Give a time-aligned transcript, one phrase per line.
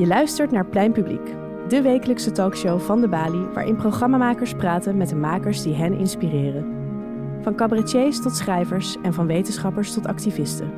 [0.00, 1.34] Je luistert naar Plein Publiek,
[1.68, 6.66] de wekelijkse talkshow van de Bali, waarin programmamakers praten met de makers die hen inspireren.
[7.40, 10.72] Van cabaretiers tot schrijvers en van wetenschappers tot activisten.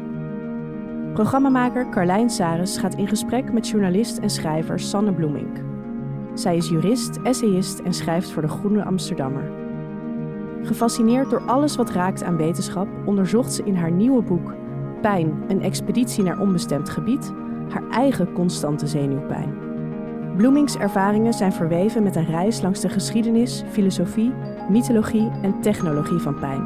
[1.13, 5.57] Programmamaker Carlijn Saris gaat in gesprek met journalist en schrijver Sanne Bloemink.
[6.35, 9.51] Zij is jurist, essayist en schrijft voor de Groene Amsterdammer.
[10.63, 14.55] Gefascineerd door alles wat raakt aan wetenschap, onderzocht ze in haar nieuwe boek
[15.03, 17.33] Pijn, een expeditie naar onbestemd gebied,
[17.73, 19.55] haar eigen constante zenuwpijn.
[20.37, 24.33] Bloemings ervaringen zijn verweven met een reis langs de geschiedenis, filosofie,
[24.71, 26.63] mythologie en technologie van pijn.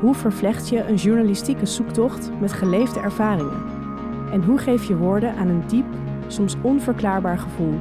[0.00, 3.62] Hoe vervlecht je een journalistieke zoektocht met geleefde ervaringen?
[4.32, 5.86] En hoe geef je woorden aan een diep,
[6.26, 7.74] soms onverklaarbaar gevoel?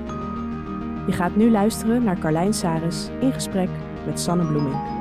[1.07, 3.69] Je gaat nu luisteren naar Carlijn Saris in gesprek
[4.05, 5.00] met Sanne Bloeming.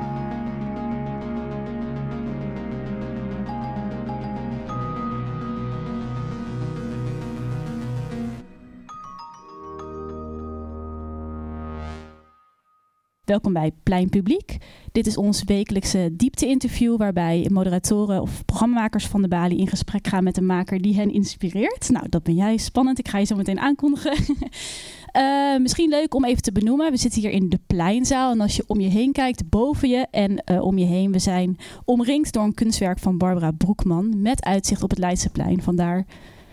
[13.31, 14.57] Welkom bij Plein Publiek.
[14.91, 20.23] Dit is ons wekelijkse diepte-interview waarbij moderatoren of programmamakers van de Bali in gesprek gaan
[20.23, 21.89] met een maker die hen inspireert.
[21.89, 22.57] Nou, dat ben jij.
[22.57, 22.99] Spannend.
[22.99, 24.17] Ik ga je zo meteen aankondigen.
[25.17, 26.91] Uh, misschien leuk om even te benoemen.
[26.91, 28.31] We zitten hier in de pleinzaal.
[28.31, 31.19] En als je om je heen kijkt, boven je en uh, om je heen, we
[31.19, 34.21] zijn omringd door een kunstwerk van Barbara Broekman.
[34.21, 35.61] Met uitzicht op het Leidseplein.
[35.61, 36.05] Vandaar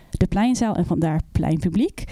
[0.09, 2.03] de pleinzaal en vandaar pleinpubliek.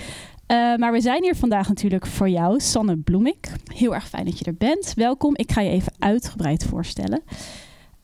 [0.47, 3.51] Uh, maar we zijn hier vandaag natuurlijk voor jou, Sanne Bloemik.
[3.73, 4.93] Heel erg fijn dat je er bent.
[4.95, 5.35] Welkom.
[5.35, 7.21] Ik ga je even uitgebreid voorstellen.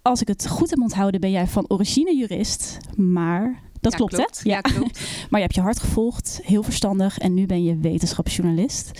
[0.02, 4.14] Als ik het goed heb onthouden, ben jij van origine jurist, maar dat ja, klopt,
[4.16, 4.50] klopt, hè?
[4.50, 5.00] Ja, klopt.
[5.30, 8.92] maar je hebt je hart gevolgd, heel verstandig en nu ben je wetenschapsjournalist.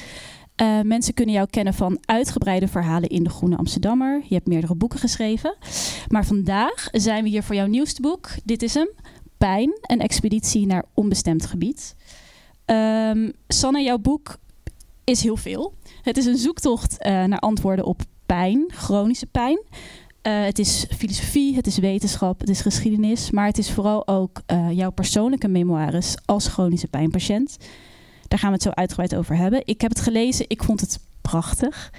[0.62, 4.22] Uh, mensen kunnen jou kennen van uitgebreide verhalen in de Groene Amsterdammer.
[4.28, 5.56] Je hebt meerdere boeken geschreven.
[6.08, 8.30] Maar vandaag zijn we hier voor jouw nieuwste boek.
[8.44, 8.90] Dit is hem,
[9.38, 11.96] Pijn, een expeditie naar onbestemd gebied.
[12.66, 14.38] Um, Sanne, jouw boek
[15.04, 15.74] is heel veel.
[16.02, 19.60] Het is een zoektocht uh, naar antwoorden op pijn, chronische pijn.
[20.28, 24.42] Uh, het is filosofie, het is wetenschap, het is geschiedenis, maar het is vooral ook
[24.52, 27.58] uh, jouw persoonlijke memoires als chronische pijnpatiënt.
[28.28, 29.62] Daar gaan we het zo uitgebreid over hebben.
[29.66, 31.94] Ik heb het gelezen, ik vond het prachtig.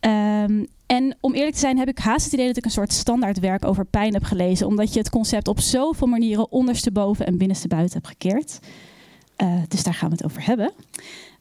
[0.00, 2.92] Um, en om eerlijk te zijn heb ik haast het idee dat ik een soort
[2.92, 7.94] standaardwerk over pijn heb gelezen, omdat je het concept op zoveel manieren ondersteboven en binnenstebuiten
[7.94, 8.58] hebt gekeerd.
[9.42, 10.72] Uh, dus daar gaan we het over hebben.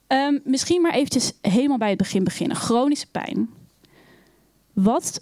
[0.07, 2.57] Um, misschien maar eventjes helemaal bij het begin beginnen.
[2.57, 3.49] Chronische pijn.
[4.73, 5.21] Wat,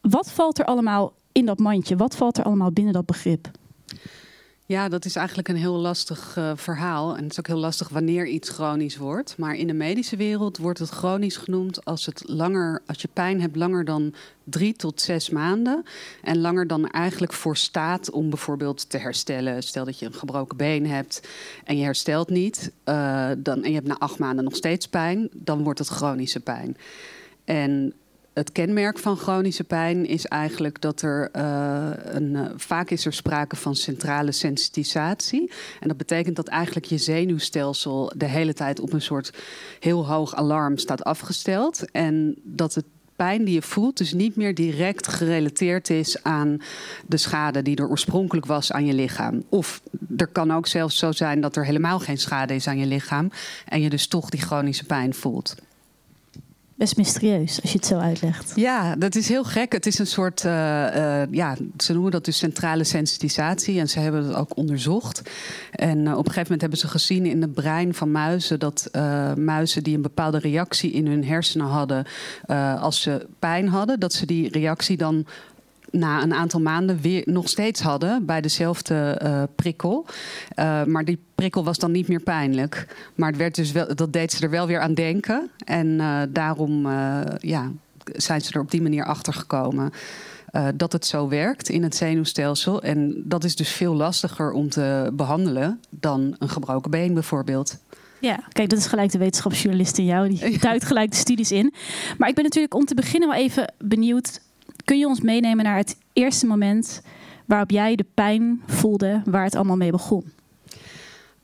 [0.00, 1.96] wat valt er allemaal in dat mandje?
[1.96, 3.50] Wat valt er allemaal binnen dat begrip?
[4.66, 7.16] Ja, dat is eigenlijk een heel lastig uh, verhaal.
[7.16, 9.38] En het is ook heel lastig wanneer iets chronisch wordt.
[9.38, 13.40] Maar in de medische wereld wordt het chronisch genoemd als, het langer, als je pijn
[13.40, 14.14] hebt langer dan
[14.44, 15.84] drie tot zes maanden.
[16.22, 19.62] En langer dan eigenlijk voor staat om bijvoorbeeld te herstellen.
[19.62, 21.28] Stel dat je een gebroken been hebt
[21.64, 22.72] en je herstelt niet.
[22.84, 25.28] Uh, dan, en je hebt na acht maanden nog steeds pijn.
[25.32, 26.76] Dan wordt het chronische pijn.
[27.44, 27.94] En
[28.34, 33.12] het kenmerk van chronische pijn is eigenlijk dat er uh, een, uh, vaak is er
[33.12, 35.50] sprake van centrale sensitisatie.
[35.80, 39.32] En dat betekent dat eigenlijk je zenuwstelsel de hele tijd op een soort
[39.80, 41.90] heel hoog alarm staat afgesteld.
[41.90, 42.84] En dat het
[43.16, 46.60] pijn die je voelt dus niet meer direct gerelateerd is aan
[47.06, 49.42] de schade die er oorspronkelijk was aan je lichaam.
[49.48, 49.82] Of
[50.16, 53.30] er kan ook zelfs zo zijn dat er helemaal geen schade is aan je lichaam
[53.68, 55.54] en je dus toch die chronische pijn voelt.
[56.76, 58.52] Best mysterieus als je het zo uitlegt.
[58.56, 59.72] Ja, dat is heel gek.
[59.72, 63.80] Het is een soort, uh, uh, ja, ze noemen dat dus centrale sensitisatie.
[63.80, 65.22] En ze hebben het ook onderzocht.
[65.70, 68.90] En uh, op een gegeven moment hebben ze gezien in het brein van muizen dat
[69.36, 72.06] muizen die een bepaalde reactie in hun hersenen hadden
[72.80, 75.26] als ze pijn hadden, dat ze die reactie dan
[75.94, 80.06] na een aantal maanden weer nog steeds hadden bij dezelfde uh, prikkel.
[80.56, 82.96] Uh, maar die prikkel was dan niet meer pijnlijk.
[83.14, 85.50] Maar het werd dus wel, dat deed ze er wel weer aan denken.
[85.64, 86.88] En uh, daarom
[87.38, 87.70] ja,
[88.04, 89.92] zijn ze er op die manier achter gekomen.
[90.74, 92.82] dat het zo werkt in het zenuwstelsel.
[92.82, 97.78] En dat is dus veel lastiger om te behandelen dan een gebroken been bijvoorbeeld.
[98.24, 100.28] Ja, kijk, dat is gelijk de wetenschapsjournalist in jou.
[100.28, 101.74] Die duidt gelijk de studies in.
[102.18, 104.40] Maar ik ben natuurlijk om te beginnen wel even benieuwd
[104.84, 107.02] kun je ons meenemen naar het eerste moment
[107.46, 110.32] waarop jij de pijn voelde waar het allemaal mee begon?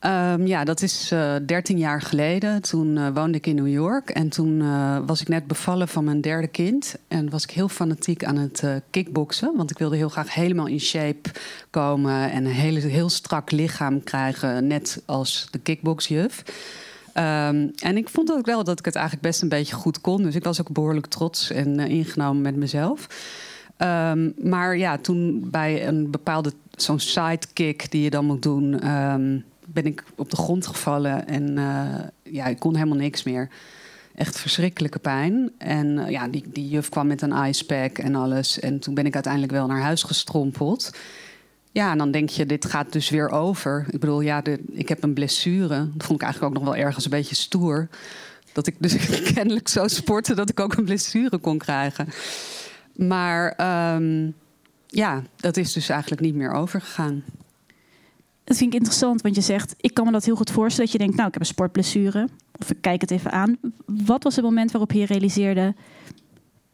[0.05, 2.61] Um, ja, dat is uh, 13 jaar geleden.
[2.61, 4.09] Toen uh, woonde ik in New York.
[4.09, 6.95] En toen uh, was ik net bevallen van mijn derde kind.
[7.07, 9.53] En was ik heel fanatiek aan het kickboksen.
[9.55, 11.29] Want ik wilde heel graag helemaal in shape
[11.69, 12.31] komen.
[12.31, 14.67] En een hele, heel strak lichaam krijgen.
[14.67, 16.43] Net als de kickboxjuf.
[17.17, 20.23] Um, en ik vond ook wel dat ik het eigenlijk best een beetje goed kon.
[20.23, 23.07] Dus ik was ook behoorlijk trots en uh, ingenomen met mezelf.
[23.77, 29.43] Um, maar ja, toen bij een bepaalde zo'n sidekick die je dan moet doen, um,
[29.65, 31.55] ben ik op de grond gevallen en
[32.23, 33.49] ja, ik kon helemaal niks meer.
[34.15, 35.51] Echt verschrikkelijke pijn.
[35.57, 38.59] En ja, die, die juf kwam met een icepack en alles.
[38.59, 40.91] En toen ben ik uiteindelijk wel naar huis gestrompeld.
[41.71, 43.85] Ja, en dan denk je, dit gaat dus weer over.
[43.89, 45.89] Ik bedoel, ja, de, ik heb een blessure.
[45.93, 47.87] Dat vond ik eigenlijk ook nog wel ergens een beetje stoer.
[48.51, 48.95] Dat ik dus
[49.33, 52.07] kennelijk zo sportte dat ik ook een blessure kon krijgen.
[52.95, 53.53] Maar
[53.95, 54.33] um,
[54.87, 57.23] ja, dat is dus eigenlijk niet meer overgegaan.
[58.43, 60.91] Dat vind ik interessant, want je zegt, ik kan me dat heel goed voorstellen.
[60.91, 62.27] Dat je denkt, nou, ik heb een sportblessure.
[62.59, 63.57] Of ik kijk het even aan.
[63.85, 65.75] Wat was het moment waarop je realiseerde,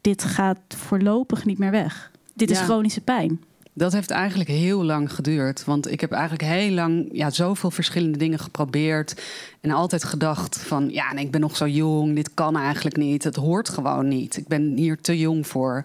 [0.00, 2.10] dit gaat voorlopig niet meer weg?
[2.34, 3.40] Dit is chronische pijn.
[3.78, 5.64] Dat heeft eigenlijk heel lang geduurd.
[5.64, 9.22] Want ik heb eigenlijk heel lang ja, zoveel verschillende dingen geprobeerd.
[9.60, 12.14] En altijd gedacht van, ja, nee, ik ben nog zo jong.
[12.14, 13.24] Dit kan eigenlijk niet.
[13.24, 14.36] Het hoort gewoon niet.
[14.36, 15.84] Ik ben hier te jong voor.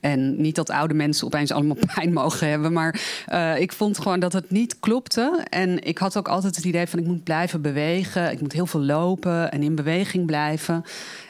[0.00, 2.72] En niet dat oude mensen opeens allemaal pijn mogen hebben.
[2.72, 3.00] Maar
[3.32, 5.44] uh, ik vond gewoon dat het niet klopte.
[5.50, 8.32] En ik had ook altijd het idee van ik moet blijven bewegen.
[8.32, 10.84] Ik moet heel veel lopen en in beweging blijven.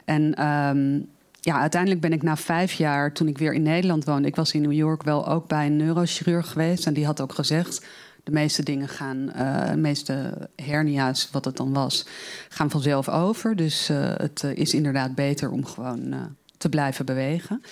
[0.05, 1.09] En um,
[1.45, 4.53] ja, uiteindelijk ben ik na vijf jaar, toen ik weer in Nederland woonde, ik was
[4.53, 6.87] in New York wel ook bij een neurochirurg geweest.
[6.87, 7.87] En die had ook gezegd:
[8.23, 12.07] de meeste dingen gaan, uh, de meeste hernia's, wat het dan was,
[12.49, 13.57] gaan vanzelf over.
[13.57, 16.15] Dus uh, het uh, is inderdaad beter om gewoon
[16.57, 17.63] te blijven bewegen.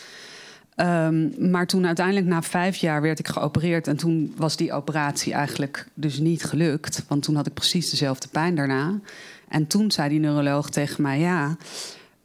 [0.77, 3.87] Um, maar toen uiteindelijk na vijf jaar werd ik geopereerd.
[3.87, 7.05] En toen was die operatie eigenlijk dus niet gelukt.
[7.09, 9.01] Want toen had ik precies dezelfde pijn daarna.
[9.49, 11.57] En toen zei die neuroloog tegen mij: Ja,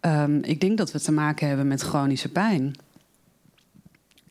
[0.02, 2.76] um, ik denk dat we te maken hebben met chronische pijn.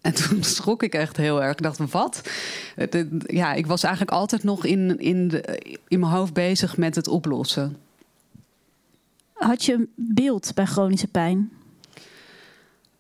[0.01, 1.53] En toen schrok ik echt heel erg.
[1.53, 2.31] Ik dacht, wat?
[3.27, 5.45] Ja, ik was eigenlijk altijd nog in, in,
[5.89, 7.77] in mijn hoofd bezig met het oplossen.
[9.33, 11.51] Had je een beeld bij chronische pijn?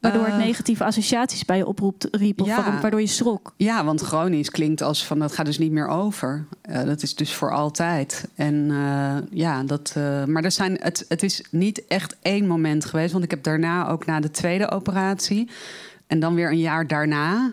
[0.06, 0.47] Waardoor het eh.
[0.47, 2.49] negatieve associaties bij je oproept, riep, of
[2.81, 3.53] waardoor je schrok.
[3.56, 6.47] Ja, want chronisch klinkt als van dat gaat dus niet meer over.
[6.70, 8.29] Uh, dat is dus voor altijd.
[8.35, 9.94] En uh, ja, dat.
[10.26, 13.12] maar er zijn, het, het is niet echt één moment geweest.
[13.12, 15.49] Want ik heb daarna ook na de tweede operatie.
[16.06, 17.52] En dan weer een jaar daarna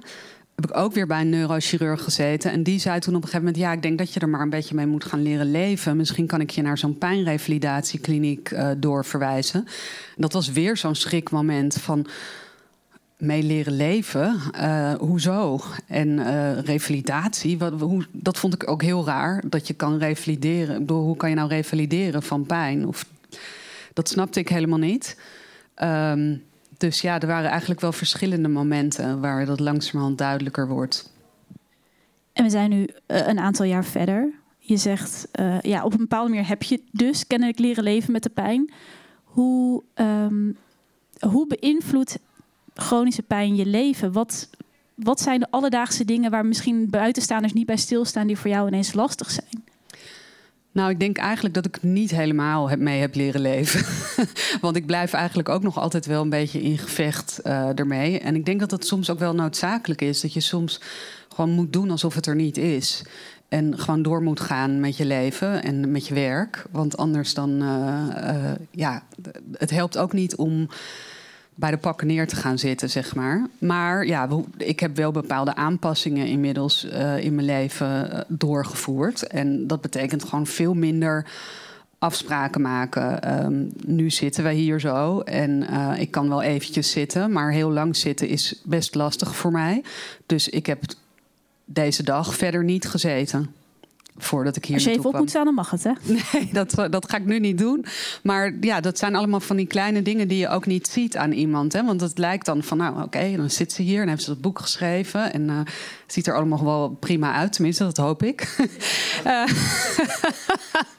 [0.56, 2.52] heb ik ook weer bij een neurochirurg gezeten.
[2.52, 4.42] En die zei toen op een gegeven moment: Ja, ik denk dat je er maar
[4.42, 5.98] een beetje mee moet gaan leren leven.
[5.98, 9.68] Misschien kan ik je naar zo'n pijnrevalidatiekliniek uh, doorverwijzen.
[10.16, 12.08] dat was weer zo'n schrikmoment van
[13.24, 14.40] mee leren leven.
[14.56, 15.60] Uh, hoezo?
[15.88, 19.44] En uh, revalidatie, wat, hoe, dat vond ik ook heel raar.
[19.48, 20.90] Dat je kan revalideren.
[20.90, 22.88] Hoe kan je nou revalideren van pijn?
[22.88, 23.06] Of,
[23.94, 25.20] dat snapte ik helemaal niet.
[25.84, 26.44] Um,
[26.78, 31.12] dus ja, er waren eigenlijk wel verschillende momenten waar dat langzamerhand duidelijker wordt.
[32.34, 34.32] En we zijn nu uh, een aantal jaar verder.
[34.58, 35.28] Je zegt,
[35.62, 38.72] ja, op een bepaalde manier heb je dus kennelijk leren leven met de pijn.
[39.24, 40.58] Hoe, um,
[41.20, 42.20] hoe beïnvloedt
[42.74, 44.12] chronische pijn je leven?
[44.12, 44.50] Wat,
[44.96, 48.94] wat zijn de alledaagse dingen waar misschien buitenstaanders niet bij stilstaan die voor jou ineens
[48.94, 49.64] lastig zijn?
[50.74, 53.86] Nou, ik denk eigenlijk dat ik niet helemaal heb mee heb leren leven.
[54.62, 58.20] Want ik blijf eigenlijk ook nog altijd wel een beetje in gevecht uh, ermee.
[58.20, 60.22] En ik denk dat het soms ook wel noodzakelijk is.
[60.22, 60.82] Dat je soms
[61.30, 63.04] gewoon moet doen alsof het er niet is.
[63.50, 66.66] En gewoon door moet gaan met je leven en met je werk.
[66.72, 69.04] Want anders dan, uh, uh, ja,
[69.52, 70.68] het helpt ook niet om
[71.56, 73.48] bij de pakken neer te gaan zitten, zeg maar.
[73.58, 74.28] Maar ja,
[74.58, 79.28] ik heb wel bepaalde aanpassingen inmiddels uh, in mijn leven uh, doorgevoerd.
[79.28, 81.26] En dat betekent gewoon veel minder
[81.98, 83.42] afspraken maken.
[83.46, 87.72] Um, nu zitten wij hier zo en uh, ik kan wel eventjes zitten, maar heel
[87.72, 89.84] lang zitten is best lastig voor mij.
[90.26, 90.84] Dus ik heb
[91.66, 93.54] deze dag verder niet gezeten
[94.18, 95.92] voordat ik hier Als je even op moet staan, dan mag het, hè?
[96.34, 97.86] Nee, dat, dat ga ik nu niet doen.
[98.24, 101.32] Maar ja, dat zijn allemaal van die kleine dingen die je ook niet ziet aan
[101.32, 101.74] iemand.
[101.74, 101.84] Hè?
[101.86, 104.42] Want het lijkt dan van, nou oké, dan zit ze hier en heeft ze dat
[104.42, 105.34] boek geschreven.
[105.34, 105.60] En uh,
[106.08, 108.56] ziet er allemaal wel prima uit, tenminste, dat hoop ik.
[109.26, 109.48] uh,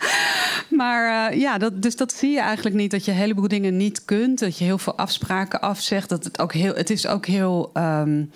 [0.80, 2.90] maar uh, ja, dat, dus dat zie je eigenlijk niet.
[2.90, 4.38] Dat je een heleboel dingen niet kunt.
[4.38, 6.08] Dat je heel veel afspraken afzegt.
[6.08, 7.70] Dat het, ook heel, het is ook heel...
[7.74, 8.30] Um,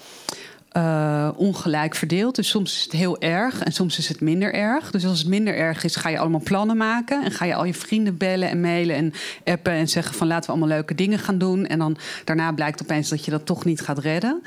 [0.78, 2.35] uh, ongelijk verdeeld.
[2.35, 4.90] Dus soms is het heel erg en soms is het minder erg.
[4.90, 7.25] Dus als het minder erg is, ga je allemaal plannen maken.
[7.25, 9.12] En ga je al je vrienden bellen en mailen en
[9.44, 11.66] appen en zeggen van laten we allemaal leuke dingen gaan doen.
[11.66, 14.42] En dan daarna blijkt opeens dat je dat toch niet gaat redden.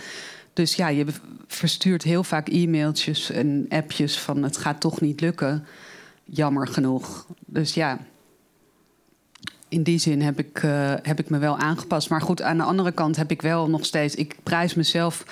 [0.53, 1.05] Dus ja, je
[1.47, 5.65] verstuurt heel vaak e-mailtjes en appjes van het gaat toch niet lukken.
[6.23, 7.25] Jammer genoeg.
[7.45, 7.99] Dus ja,
[9.69, 12.09] in die zin heb ik, uh, heb ik me wel aangepast.
[12.09, 14.15] Maar goed, aan de andere kant heb ik wel nog steeds.
[14.15, 15.25] Ik prijs mezelf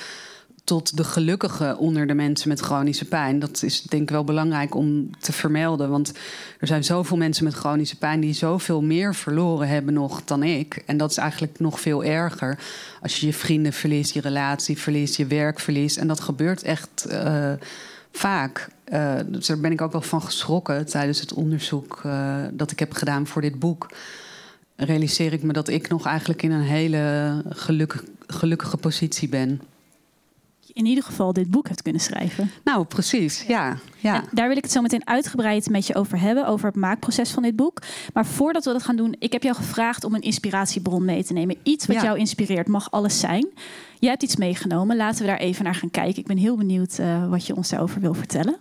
[0.70, 3.40] tot de gelukkige onder de mensen met chronische pijn.
[3.40, 5.90] Dat is denk ik wel belangrijk om te vermelden.
[5.90, 6.14] Want
[6.60, 10.84] er zijn zoveel mensen met chronische pijn die zoveel meer verloren hebben nog dan ik.
[10.86, 12.60] En dat is eigenlijk nog veel erger.
[13.02, 15.98] Als je je vrienden verliest, je relatie verliest, je werk verliest.
[15.98, 17.52] En dat gebeurt echt uh,
[18.12, 18.68] vaak.
[19.26, 22.02] dus daar ben ik ook wel van geschrokken tijdens het onderzoek
[22.52, 23.92] dat ik heb gedaan voor dit boek.
[24.76, 29.62] Realiseer ik me dat ik nog eigenlijk in een hele gelukkig, gelukkige positie ben
[30.74, 32.52] in ieder geval dit boek hebt kunnen schrijven.
[32.64, 33.44] Nou, precies.
[33.48, 34.24] Ja, ja.
[34.32, 37.44] daar wil ik het zo meteen uitgebreid met je over hebben, over het maakproces van
[37.44, 37.82] dit boek.
[38.14, 41.34] Maar voordat we dat gaan doen, ik heb jou gevraagd om een inspiratiebron mee te
[41.34, 41.58] nemen.
[41.64, 43.48] Iets wat jou inspireert, mag alles zijn.
[44.00, 46.20] Jij hebt iets meegenomen, laten we daar even naar gaan kijken.
[46.20, 48.56] Ik ben heel benieuwd uh, wat je ons daarover wil vertellen.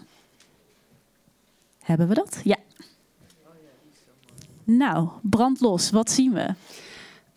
[1.83, 2.41] Hebben we dat?
[2.45, 2.57] Ja.
[4.65, 5.91] Nou, brand los.
[5.91, 6.55] Wat zien we?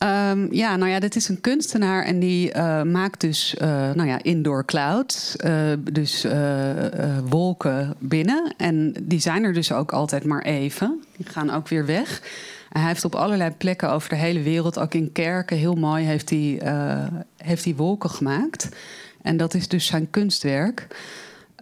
[0.03, 4.07] Um, ja, nou ja, dit is een kunstenaar en die uh, maakt dus uh, nou
[4.07, 5.35] ja, indoor clouds.
[5.45, 6.27] Uh, dus
[7.29, 8.53] wolken binnen.
[8.57, 11.03] En die zijn er dus ook altijd maar even.
[11.17, 12.21] Die gaan ook weer weg.
[12.69, 16.29] Hij heeft op allerlei plekken over de hele wereld, ook in kerken, heel mooi, heeft
[16.29, 16.61] hij,
[17.37, 18.69] heeft hij wolken gemaakt.
[19.21, 20.87] En dat is dus zijn kunstwerk.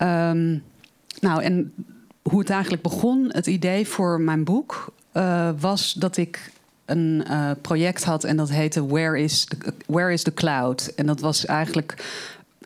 [0.02, 0.64] Um,
[1.20, 1.74] nou, en
[2.22, 4.94] hoe het eigenlijk begon, het idee voor mijn boek,
[5.60, 6.52] was dat ik
[6.90, 9.48] een uh, project had en dat heette Where is,
[9.86, 10.92] Where is the Cloud?
[10.96, 12.04] En dat was eigenlijk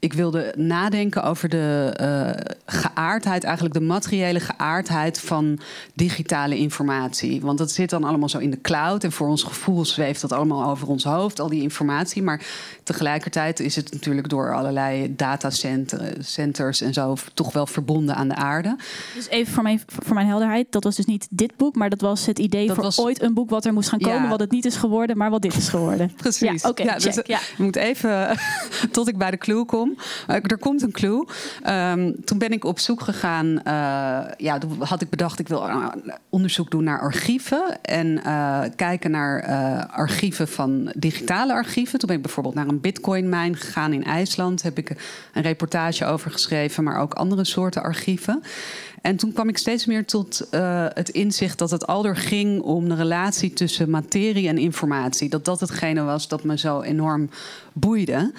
[0.04, 5.60] ik wilde nadenken over de uh, geaardheid, eigenlijk de materiële geaardheid van
[5.94, 7.42] digitale informatie.
[7.42, 10.32] Want dat zit dan allemaal zo in de cloud en voor ons gevoel zweeft dat
[10.32, 12.24] allemaal over ons hoofd, al die informatie.
[12.24, 12.46] Maar
[12.84, 18.76] tegelijkertijd is het natuurlijk door allerlei datacenters en zo toch wel verbonden aan de aarde.
[19.16, 22.02] Dus even voor mijn, voor mijn helderheid, dat was dus niet dit boek, maar dat
[22.02, 23.00] was het idee dat voor was...
[23.00, 25.42] ooit een boek wat er moest gaan komen, wat het niet is geworden, maar wat
[25.42, 26.12] dit is geworden.
[26.18, 26.62] Precies.
[26.62, 26.84] Ja, oké.
[26.98, 27.40] dus, ja.
[27.58, 28.38] Je moet even
[28.92, 29.93] tot ik bij de clue kom.
[30.28, 31.28] Eh, er komt een clue.
[31.64, 33.46] Ehm, toen ben ik op zoek gegaan.
[33.48, 33.62] Uh,
[34.38, 35.88] ja, toen had ik bedacht, ik wil eh,
[36.30, 37.82] onderzoek doen naar archieven.
[37.82, 38.22] En
[38.76, 39.46] kijken naar
[39.88, 42.00] archieven van digitale archieven.
[42.00, 44.62] Toen ben ik bijvoorbeeld naar een bitcoin-mijn gegaan in IJsland.
[44.62, 44.90] Heb ik
[45.34, 48.44] een reportage over geschreven, maar ook andere soorten archieven.
[49.02, 50.48] En toen kwam ik steeds meer tot
[50.94, 55.30] het inzicht dat het aldoor ging om de relatie tussen materie en informatie.
[55.30, 57.30] Dat dat hetgene was dat me zo enorm
[57.74, 58.32] boeide.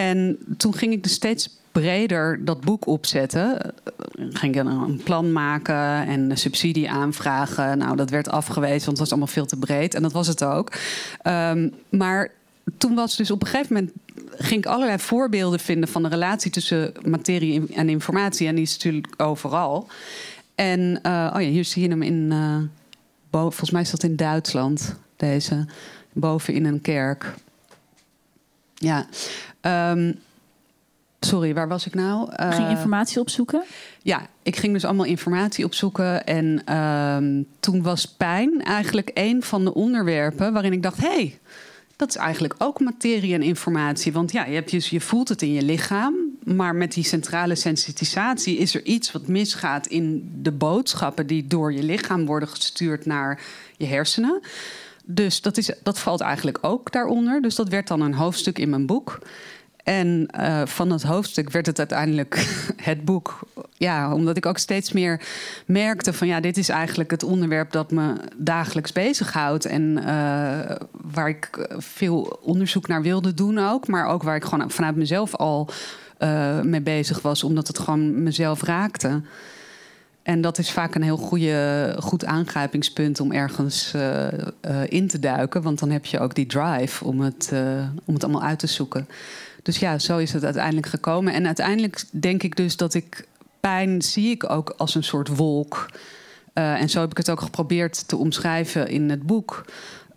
[0.00, 3.74] En toen ging ik dus steeds breder dat boek opzetten.
[4.16, 7.78] Ging ik een plan maken en subsidie aanvragen.
[7.78, 9.94] Nou, dat werd afgewezen, want het was allemaal veel te breed.
[9.94, 10.72] En dat was het ook.
[11.24, 12.30] Um, maar
[12.78, 13.92] toen was dus op een gegeven moment
[14.28, 18.46] ging ik allerlei voorbeelden vinden van de relatie tussen materie en informatie.
[18.46, 19.88] En die is natuurlijk overal.
[20.54, 22.30] En uh, oh ja, hier zie je hem in.
[22.30, 22.56] Uh,
[23.30, 25.66] volgens mij is dat in Duitsland, deze.
[26.12, 27.34] Boven in een kerk.
[28.74, 29.06] Ja.
[29.62, 30.18] Um,
[31.20, 32.30] sorry, waar was ik nou?
[32.30, 33.62] Uh, ging informatie opzoeken?
[34.02, 36.26] Ja, ik ging dus allemaal informatie opzoeken.
[36.26, 41.38] En um, toen was pijn eigenlijk een van de onderwerpen waarin ik dacht: hé, hey,
[42.00, 44.12] dat is eigenlijk ook materie en informatie.
[44.12, 46.14] Want ja, je, hebt dus, je voelt het in je lichaam.
[46.44, 51.72] Maar met die centrale sensitisatie is er iets wat misgaat in de boodschappen die door
[51.72, 53.40] je lichaam worden gestuurd naar
[53.76, 54.40] je hersenen.
[55.14, 57.42] Dus dat, is, dat valt eigenlijk ook daaronder.
[57.42, 59.18] Dus dat werd dan een hoofdstuk in mijn boek.
[59.84, 62.34] En uh, van dat hoofdstuk werd het uiteindelijk
[62.76, 63.38] het boek.
[63.76, 65.20] Ja, omdat ik ook steeds meer
[65.66, 69.64] merkte van ja, dit is eigenlijk het onderwerp dat me dagelijks bezighoudt.
[69.64, 70.04] En uh,
[70.92, 73.86] waar ik veel onderzoek naar wilde doen ook.
[73.86, 75.68] Maar ook waar ik gewoon vanuit mezelf al
[76.18, 79.22] uh, mee bezig was, omdat het gewoon mezelf raakte.
[80.22, 85.18] En dat is vaak een heel goede, goed aangrijpingspunt om ergens uh, uh, in te
[85.18, 85.62] duiken.
[85.62, 88.66] Want dan heb je ook die drive om het, uh, om het allemaal uit te
[88.66, 89.08] zoeken.
[89.62, 91.32] Dus ja, zo is het uiteindelijk gekomen.
[91.32, 93.26] En uiteindelijk denk ik dus dat ik
[93.60, 95.90] pijn zie ik ook als een soort wolk.
[96.52, 99.64] en zo heb ik het ook geprobeerd te omschrijven in het boek.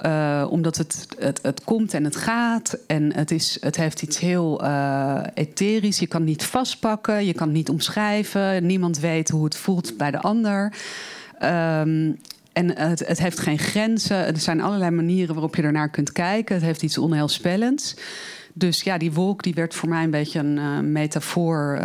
[0.02, 2.78] Uh, omdat het, het, het komt en het gaat.
[2.88, 6.00] En het, is, het heeft iets heel uh, etherisch.
[6.00, 8.66] Je kan niet vastpakken, je kan niet omschrijven.
[8.66, 10.74] Niemand weet hoe het voelt bij de ander.
[11.44, 12.20] Um,
[12.54, 14.18] en het, het, heeft geen grenzen.
[14.18, 16.56] Er zijn allerlei manieren waarop je ernaar kunt kijken.
[16.56, 17.96] Het heeft iets onheilspellends.
[18.54, 21.80] Dus ja, die wolk die werd voor mij een beetje een uh, metafoor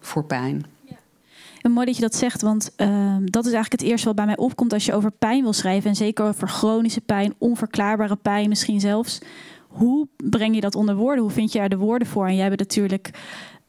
[0.00, 0.64] voor pijn.
[1.60, 4.26] En mooi dat je dat zegt, want ehm, dat is eigenlijk het eerste wat bij
[4.26, 5.90] mij opkomt als je over pijn wil schrijven.
[5.90, 9.18] En zeker over chronische pijn, onverklaarbare pijn misschien zelfs.
[9.68, 11.22] Hoe breng je dat onder woorden?
[11.22, 12.26] Hoe vind je er de woorden voor?
[12.26, 13.10] En jij bent natuurlijk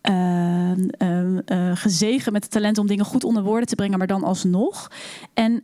[0.10, 4.24] uh, uh, gezegen met het talent om dingen goed onder woorden te brengen, maar dan
[4.24, 4.92] alsnog.
[5.34, 5.64] En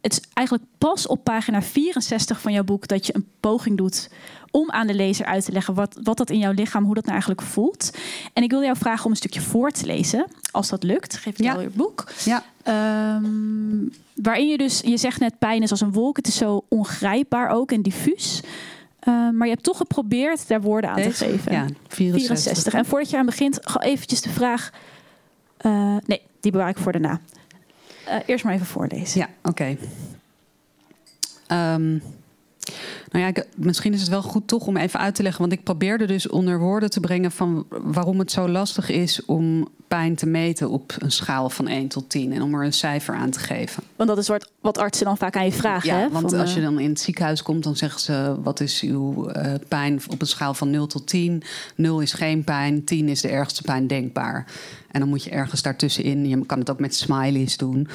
[0.00, 4.10] het is eigenlijk pas op pagina 64 van jouw boek dat je een poging doet
[4.50, 7.02] om aan de lezer uit te leggen wat, wat dat in jouw lichaam, hoe dat
[7.02, 7.90] nou eigenlijk voelt.
[8.32, 11.16] En ik wil jou vragen om een stukje voor te lezen, als dat lukt.
[11.16, 11.60] Geef je ja.
[11.60, 12.12] je boek.
[12.24, 12.44] Ja.
[13.16, 16.64] Um, waarin je dus, je zegt net pijn is als een wolk, het is zo
[16.68, 18.40] ongrijpbaar ook en diffuus.
[19.08, 21.52] Uh, maar je hebt toch geprobeerd daar woorden aan te geven.
[21.52, 22.38] Ja, 64.
[22.38, 22.74] 64.
[22.74, 24.70] En voordat je aan begint, ga eventjes de vraag.
[25.66, 27.20] Uh, nee, die bewaar ik voor daarna.
[28.08, 29.20] Uh, eerst maar even voorlezen.
[29.20, 29.76] Ja, oké.
[31.46, 31.98] Ehm,
[33.10, 35.40] nou ja, misschien is het wel goed toch om even uit te leggen.
[35.40, 39.68] Want ik probeerde dus onder woorden te brengen van waarom het zo lastig is om
[39.88, 43.14] pijn te meten op een schaal van 1 tot 10 en om er een cijfer
[43.14, 43.82] aan te geven.
[43.96, 45.88] Want dat is wat, wat artsen dan vaak aan je vragen.
[45.88, 46.08] Ja, hè?
[46.08, 49.30] want als je eh, dan in het ziekenhuis komt, dan zeggen ze: wat is uw
[49.30, 51.42] uh, pijn op een schaal van 0 tot 10?
[51.74, 54.46] 0 is geen pijn, 10 is de ergste pijn denkbaar.
[54.90, 56.28] En dan moet je ergens daartussenin.
[56.28, 57.88] Je kan het ook met smileys doen.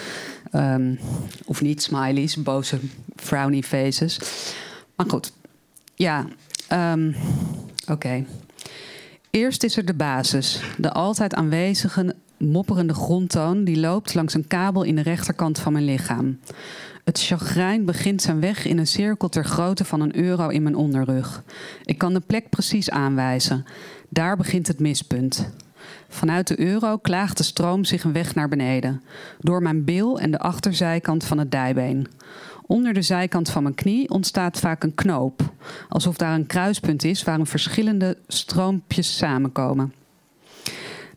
[0.55, 1.00] Um,
[1.46, 2.79] of niet smileys, boze
[3.15, 4.20] frowny faces.
[4.95, 5.33] Maar goed,
[5.95, 6.25] ja,
[6.71, 7.15] um,
[7.88, 8.25] oké.
[9.29, 14.83] Eerst is er de basis, de altijd aanwezige mopperende grondtoon die loopt langs een kabel
[14.83, 16.39] in de rechterkant van mijn lichaam.
[17.03, 20.75] Het chagrijn begint zijn weg in een cirkel ter grootte van een euro in mijn
[20.75, 21.43] onderrug.
[21.83, 23.65] Ik kan de plek precies aanwijzen.
[24.09, 25.50] Daar begint het mispunt.
[26.09, 29.01] Vanuit de euro klaagt de stroom zich een weg naar beneden,
[29.39, 32.07] door mijn bil en de achterzijkant van het dijbeen.
[32.65, 35.53] Onder de zijkant van mijn knie ontstaat vaak een knoop,
[35.89, 39.93] alsof daar een kruispunt is waar verschillende stroompjes samenkomen.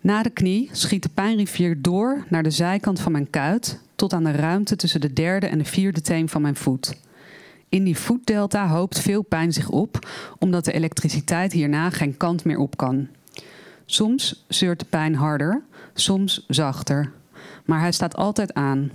[0.00, 4.24] Na de knie schiet de pijnrivier door naar de zijkant van mijn kuit tot aan
[4.24, 6.98] de ruimte tussen de derde en de vierde teen van mijn voet.
[7.68, 12.58] In die voetdelta hoopt veel pijn zich op, omdat de elektriciteit hierna geen kant meer
[12.58, 13.08] op kan.
[13.86, 15.62] Soms zeurt de pijn harder,
[15.94, 17.12] soms zachter,
[17.64, 18.90] maar hij staat altijd aan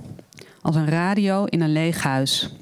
[0.61, 2.55] als een radio in een leeg huis.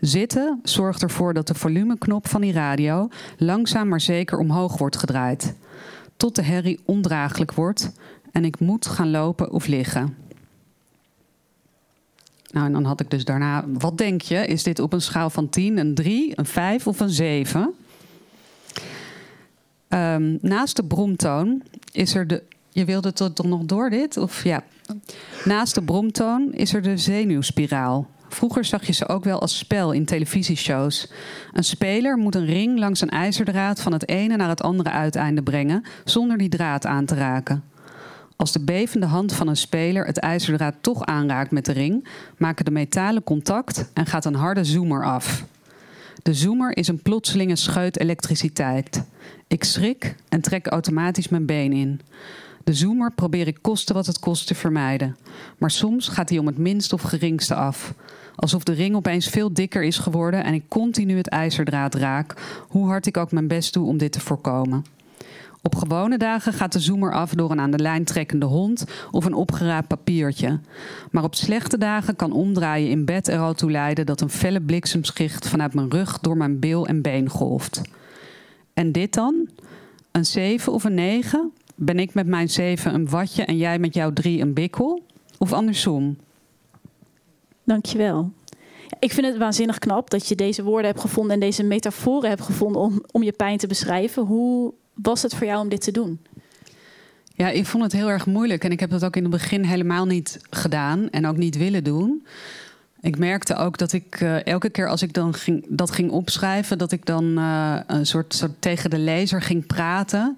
[0.00, 5.54] Zitten zorgt ervoor dat de volumeknop van die radio langzaam maar zeker omhoog wordt gedraaid.
[6.16, 7.92] Tot de herrie ondraaglijk wordt
[8.32, 10.16] en ik moet gaan lopen of liggen.
[12.50, 14.46] Nou, en dan had ik dus daarna, wat denk je?
[14.46, 17.60] Is dit op een schaal van 10 een 3, een 5 of een 7?
[17.60, 17.72] Um,
[19.88, 21.62] ehm, naast de bromtoon
[21.92, 22.42] is er de.
[22.68, 24.16] Je wilde het toch nog door dit?
[24.16, 24.64] Of ja.
[25.44, 28.08] Naast de bromtoon is er de zenuwspiraal.
[28.28, 31.12] Vroeger zag je ze ook wel als spel in televisieshows.
[31.52, 35.42] Een speler moet een ring langs een ijzerdraad van het ene naar het andere uiteinde
[35.42, 37.64] brengen, zonder die draad aan te raken.
[38.36, 42.64] Als de bevende hand van een speler het ijzerdraad toch aanraakt met de ring, maken
[42.64, 45.44] de metalen contact en gaat een harde zoomer af.
[46.22, 49.04] De zoomer is een plotselinge scheut elektriciteit.
[49.46, 52.00] Ik schrik en trek automatisch mijn been in.
[52.64, 55.16] De zoomer probeer ik kosten wat het kost te vermijden.
[55.58, 57.94] Maar soms gaat hij om het minst of geringste af.
[58.36, 62.34] Alsof de ring opeens veel dikker is geworden en ik continu het ijzerdraad raak,
[62.68, 64.84] hoe hard ik ook mijn best doe om dit te voorkomen.
[65.62, 69.24] Op gewone dagen gaat de zoomer af door een aan de lijn trekkende hond of
[69.24, 70.60] een opgeraapt papiertje.
[71.10, 74.60] Maar op slechte dagen kan omdraaien in bed er al toe leiden dat een felle
[74.60, 77.80] bliksemschicht vanuit mijn rug door mijn bil en been golft.
[78.74, 79.48] En dit dan?
[80.12, 81.52] Een 7 of een 9?
[81.74, 85.02] Ben ik met mijn 7 een watje en jij met jouw 3 een bikkel?
[85.38, 86.16] Of andersom?
[87.64, 88.32] Dankjewel.
[88.98, 92.42] Ik vind het waanzinnig knap dat je deze woorden hebt gevonden en deze metaforen hebt
[92.42, 94.22] gevonden om, om je pijn te beschrijven.
[94.22, 96.20] Hoe was het voor jou om dit te doen?
[97.34, 99.64] Ja, ik vond het heel erg moeilijk en ik heb dat ook in het begin
[99.64, 102.26] helemaal niet gedaan en ook niet willen doen.
[103.00, 106.78] Ik merkte ook dat ik uh, elke keer als ik dan ging, dat ging opschrijven,
[106.78, 110.36] dat ik dan uh, een soort, soort tegen de lezer ging praten.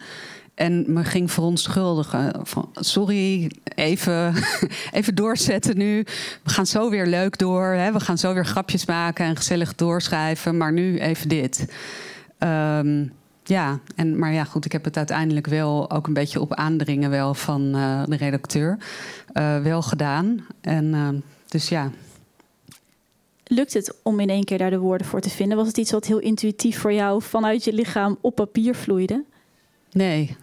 [0.54, 2.32] En me ging verontschuldigen.
[2.42, 4.34] Van, sorry, even,
[4.92, 6.04] even doorzetten nu.
[6.42, 7.64] We gaan zo weer leuk door.
[7.64, 7.92] Hè?
[7.92, 10.56] We gaan zo weer grapjes maken en gezellig doorschrijven.
[10.56, 11.66] Maar nu even dit.
[12.38, 13.12] Um,
[13.44, 17.10] ja, en, maar ja, goed, ik heb het uiteindelijk wel ook een beetje op aandringen
[17.10, 18.78] wel van uh, de redacteur
[19.34, 20.46] uh, wel gedaan.
[20.60, 21.08] En uh,
[21.48, 21.90] dus ja.
[23.44, 25.56] Lukt het om in één keer daar de woorden voor te vinden?
[25.56, 29.24] Was het iets wat heel intuïtief voor jou vanuit je lichaam op papier vloeide?
[29.94, 30.36] Nee.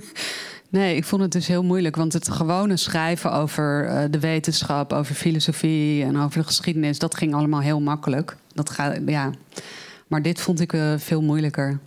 [0.68, 1.96] nee, ik vond het dus heel moeilijk.
[1.96, 7.14] Want het gewone schrijven over uh, de wetenschap, over filosofie en over de geschiedenis, dat
[7.14, 8.36] ging allemaal heel makkelijk.
[8.54, 9.30] Dat gaat, ja.
[10.06, 11.78] Maar dit vond ik uh, veel moeilijker.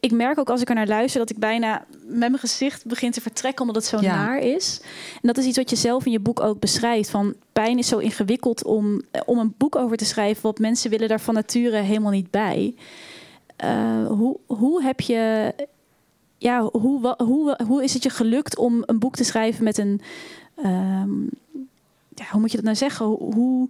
[0.00, 3.10] Ik merk ook als ik er naar luister dat ik bijna met mijn gezicht begin
[3.10, 4.16] te vertrekken omdat het zo ja.
[4.16, 4.80] naar is.
[5.14, 7.10] En dat is iets wat je zelf in je boek ook beschrijft.
[7.10, 10.42] Van pijn is zo ingewikkeld om, om een boek over te schrijven.
[10.42, 12.74] Wat mensen willen daar van nature helemaal niet bij.
[13.64, 15.52] Uh, hoe, hoe heb je
[16.44, 20.00] ja, hoe, hoe, hoe is het je gelukt om een boek te schrijven met een.
[20.64, 21.28] Um,
[22.14, 23.06] ja, hoe moet je dat nou zeggen?
[23.06, 23.68] Hoe,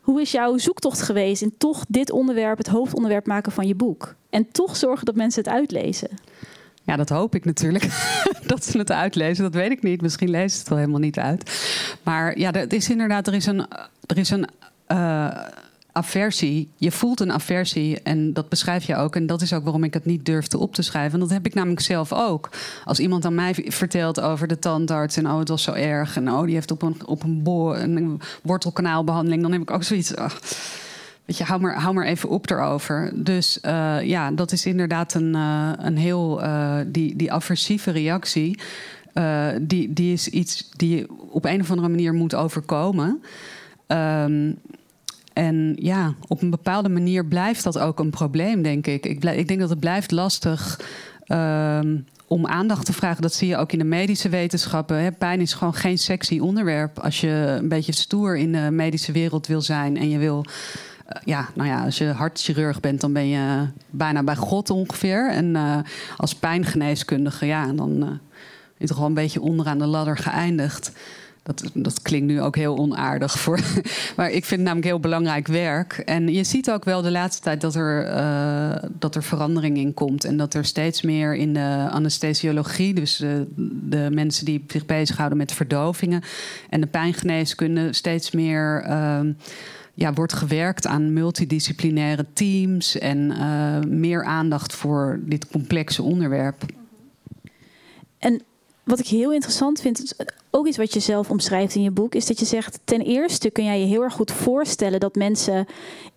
[0.00, 4.14] hoe is jouw zoektocht geweest in toch dit onderwerp, het hoofdonderwerp maken van je boek?
[4.30, 6.08] En toch zorgen dat mensen het uitlezen?
[6.82, 7.84] Ja, dat hoop ik natuurlijk.
[8.46, 10.02] dat ze het uitlezen, dat weet ik niet.
[10.02, 11.68] Misschien lezen ze het wel helemaal niet uit.
[12.02, 13.66] Maar ja, het is inderdaad, er is een.
[14.06, 14.48] Er is een
[14.88, 15.42] uh,
[15.96, 16.70] aversie.
[16.76, 19.16] Je voelt een aversie en dat beschrijf je ook.
[19.16, 21.12] En dat is ook waarom ik het niet durfde op te schrijven.
[21.12, 22.50] En dat heb ik namelijk zelf ook.
[22.84, 26.16] Als iemand aan mij vertelt over de tandarts en oh, het was zo erg.
[26.16, 27.42] En oh, die heeft op een, op een,
[27.96, 29.42] een wortelkanaalbehandeling.
[29.42, 30.10] Dan heb ik ook zoiets.
[31.24, 33.12] Weet je, hou maar, hou maar even op erover.
[33.14, 36.42] Dus uh, ja, dat is inderdaad een, uh, een heel.
[36.42, 38.58] Uh, die, die aversieve reactie.
[39.60, 43.22] die, die is iets die je op een of andere manier moet overkomen.
[43.86, 44.58] Um,
[45.36, 49.06] en ja, op een bepaalde manier blijft dat ook een probleem, denk ik.
[49.06, 50.80] Ik, ik denk dat het blijft lastig
[51.28, 53.22] um, om aandacht te vragen.
[53.22, 55.02] Dat zie je ook in de medische wetenschappen.
[55.02, 55.12] Hè.
[55.12, 56.98] Pijn is gewoon geen sexy onderwerp.
[56.98, 60.44] Als je een beetje stoer in de medische wereld wil zijn en je wil.
[60.46, 65.30] Uh, ja, nou ja, als je hartchirurg bent, dan ben je bijna bij God ongeveer.
[65.30, 65.76] En uh,
[66.16, 68.18] als pijngeneeskundige, ja, dan uh, is
[68.76, 70.92] je toch wel een beetje onderaan de ladder geëindigd.
[71.46, 73.60] Dat, dat klinkt nu ook heel onaardig voor.
[74.16, 75.92] Maar ik vind het namelijk heel belangrijk werk.
[75.92, 79.94] En je ziet ook wel de laatste tijd dat er, uh, dat er verandering in
[79.94, 80.24] komt.
[80.24, 83.16] En dat er steeds meer in de anesthesiologie, dus
[83.56, 86.22] de, mensen die zich bezighouden met verdovingen
[86.70, 88.84] en de pijngeneeskunde, steeds meer.
[88.88, 89.20] Uh,
[89.94, 96.64] ja, wordt gewerkt aan multidisciplinaire teams en uh, meer aandacht voor dit complexe onderwerp.
[98.18, 98.42] En
[98.86, 100.16] wat ik heel interessant vind,
[100.50, 103.50] ook iets wat je zelf omschrijft in je boek, is dat je zegt: ten eerste
[103.50, 105.66] kun jij je heel erg goed voorstellen dat mensen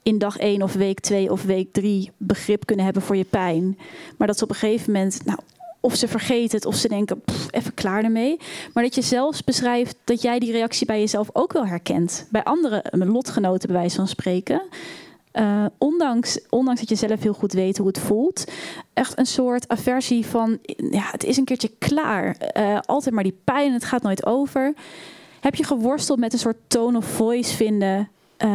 [0.04, 3.78] in dag 1 of week 2 of week 3 begrip kunnen hebben voor je pijn.
[4.18, 5.40] Maar dat ze op een gegeven moment, nou,
[5.80, 8.38] of ze vergeten het of ze denken: even klaar ermee.
[8.74, 12.28] Maar dat je zelfs beschrijft dat jij die reactie bij jezelf ook wel herkent.
[12.30, 14.62] Bij andere lotgenoten, bij wijze van spreken.
[15.34, 18.52] Uh, ondanks, ondanks dat je zelf heel goed weet hoe het voelt,
[18.94, 20.58] echt een soort aversie van,
[20.92, 22.38] ja, het is een keertje klaar.
[22.58, 24.74] Uh, altijd maar die pijn, het gaat nooit over.
[25.40, 28.50] Heb je geworsteld met een soort tone of voice vinden, uh,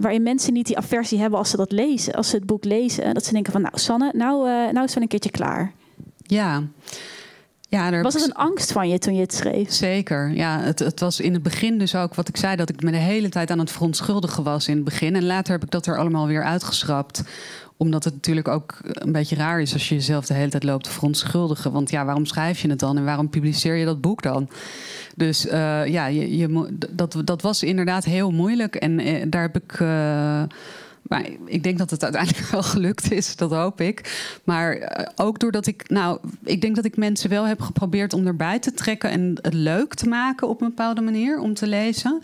[0.00, 3.14] waarin mensen niet die aversie hebben als ze dat lezen, als ze het boek lezen,
[3.14, 5.72] dat ze denken van, nou Sanne, nou, nou is het wel een keertje klaar.
[6.22, 6.62] Ja.
[7.70, 9.72] Ja, was het een angst van je toen je het schreef?
[9.72, 10.30] Zeker.
[10.30, 12.90] Ja, het, het was in het begin dus ook wat ik zei, dat ik me
[12.90, 15.16] de hele tijd aan het verontschuldigen was in het begin.
[15.16, 17.22] En later heb ik dat er allemaal weer uitgeschrapt
[17.78, 20.84] omdat het natuurlijk ook een beetje raar is als je jezelf de hele tijd loopt
[20.84, 21.72] te verontschuldigen.
[21.72, 24.48] Want ja, waarom schrijf je het dan en waarom publiceer je dat boek dan?
[25.16, 28.74] Dus uh, ja, je, je, dat, dat was inderdaad heel moeilijk.
[28.74, 29.78] En uh, daar heb ik.
[29.80, 30.42] Uh,
[31.02, 34.26] maar ik denk dat het uiteindelijk wel gelukt is, dat hoop ik.
[34.44, 38.26] Maar eh, ook doordat ik, nou, ik denk dat ik mensen wel heb geprobeerd om
[38.26, 42.22] erbij te trekken en het leuk te maken op een bepaalde manier om te lezen.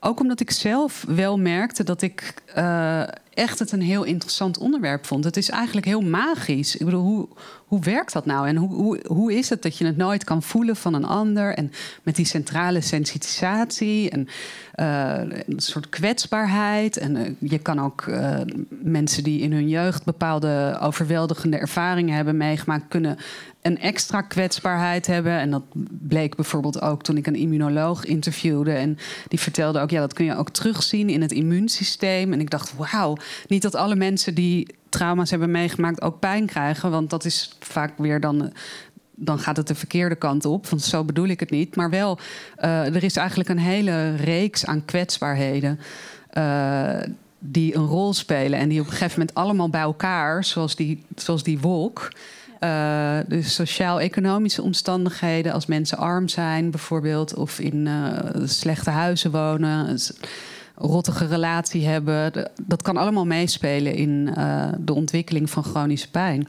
[0.00, 3.02] Ook omdat ik zelf wel merkte dat ik uh,
[3.34, 5.24] echt het een heel interessant onderwerp vond.
[5.24, 6.76] Het is eigenlijk heel magisch.
[6.76, 7.28] Ik bedoel, hoe,
[7.66, 8.48] hoe werkt dat nou?
[8.48, 11.54] En hoe, hoe, hoe is het dat je het nooit kan voelen van een ander?
[11.54, 11.72] En
[12.02, 14.28] met die centrale sensitisatie en
[14.76, 16.96] uh, een soort kwetsbaarheid.
[16.96, 22.36] En uh, je kan ook uh, mensen die in hun jeugd bepaalde overweldigende ervaringen hebben
[22.36, 23.18] meegemaakt, kunnen
[23.62, 25.38] een extra kwetsbaarheid hebben.
[25.38, 25.62] En dat
[26.08, 28.72] bleek bijvoorbeeld ook toen ik een immunoloog interviewde.
[28.72, 28.98] En
[29.28, 32.32] die vertelde ook, ja, dat kun je ook terugzien in het immuunsysteem.
[32.32, 36.90] En ik dacht, wauw, niet dat alle mensen die trauma's hebben meegemaakt ook pijn krijgen.
[36.90, 38.52] Want dat is vaak weer dan
[39.16, 40.66] dan gaat het de verkeerde kant op.
[40.66, 41.76] Want zo bedoel ik het niet.
[41.76, 42.18] Maar wel,
[42.64, 45.80] uh, er is eigenlijk een hele reeks aan kwetsbaarheden.
[46.38, 47.00] Uh,
[47.38, 48.58] die een rol spelen.
[48.58, 52.12] En die op een gegeven moment allemaal bij elkaar, zoals die, zoals die wolk.
[52.60, 57.88] Uh, sociaal-economische omstandigheden, als mensen arm zijn bijvoorbeeld, of in
[58.44, 59.98] slechte huizen wonen,
[60.74, 64.24] rottige relatie hebben, dat kan allemaal meespelen in
[64.78, 66.48] de ontwikkeling van chronische pijn.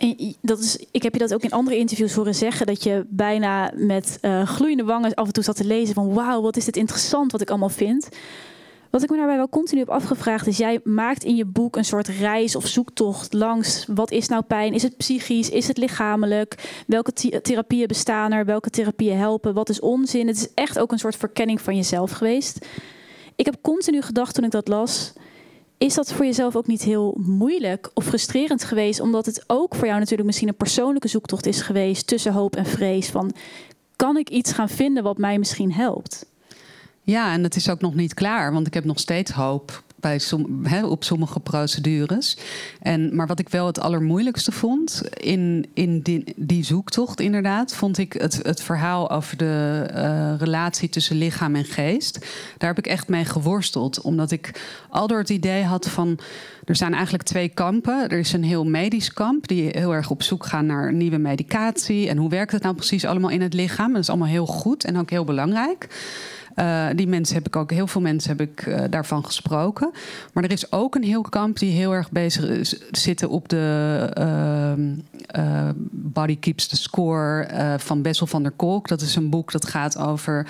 [0.00, 3.06] En dat is, ik heb je dat ook in andere interviews horen zeggen, dat je
[3.08, 6.64] bijna met uh, gloeiende wangen af en toe zat te lezen van wauw, wat is
[6.64, 8.08] dit interessant wat ik allemaal vind.
[8.90, 11.84] Wat ik me daarbij wel continu heb afgevraagd is, jij maakt in je boek een
[11.84, 14.72] soort reis of zoektocht langs wat is nou pijn?
[14.74, 15.50] Is het psychisch?
[15.50, 16.82] Is het lichamelijk?
[16.86, 18.44] Welke therapieën bestaan er?
[18.44, 19.54] Welke therapieën helpen?
[19.54, 20.26] Wat is onzin?
[20.26, 22.66] Het is echt ook een soort verkenning van jezelf geweest.
[23.36, 25.12] Ik heb continu gedacht toen ik dat las,
[25.78, 29.00] is dat voor jezelf ook niet heel moeilijk of frustrerend geweest?
[29.00, 32.66] Omdat het ook voor jou natuurlijk misschien een persoonlijke zoektocht is geweest tussen hoop en
[32.66, 33.08] vrees.
[33.08, 33.32] Van
[33.96, 36.29] kan ik iets gaan vinden wat mij misschien helpt?
[37.02, 40.82] Ja, en het is ook nog niet klaar, want ik heb nog steeds hoop bij
[40.82, 42.36] op sommige procedures.
[42.80, 47.98] En, maar wat ik wel het allermoeilijkste vond in, in die, die zoektocht, inderdaad, vond
[47.98, 52.18] ik het, het verhaal over de uh, relatie tussen lichaam en geest.
[52.58, 56.18] Daar heb ik echt mee geworsteld, omdat ik al door het idee had van.
[56.64, 58.08] Er zijn eigenlijk twee kampen.
[58.08, 62.08] Er is een heel medisch kamp die heel erg op zoek gaan naar nieuwe medicatie.
[62.08, 63.92] En hoe werkt het nou precies allemaal in het lichaam?
[63.92, 65.88] Dat is allemaal heel goed en ook heel belangrijk.
[66.60, 69.90] Uh, die mensen heb ik ook, heel veel mensen heb ik uh, daarvan gesproken.
[70.32, 74.08] Maar er is ook een heel kamp die heel erg bezig is, zitten op de
[75.36, 78.88] uh, Body Keeps the Score van Bessel van der Kolk.
[78.88, 80.46] Dat is een boek dat gaat over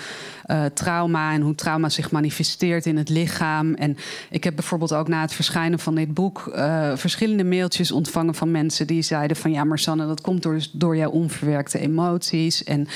[0.73, 3.73] trauma en hoe trauma zich manifesteert in het lichaam.
[3.73, 3.97] En
[4.29, 6.51] ik heb bijvoorbeeld ook na het verschijnen van dit boek
[6.95, 10.97] verschillende mailtjes ontvangen van mensen die zeiden van ja, maar Sanne, dat komt door, door
[10.97, 12.63] jouw onverwerkte emoties.
[12.63, 12.87] En,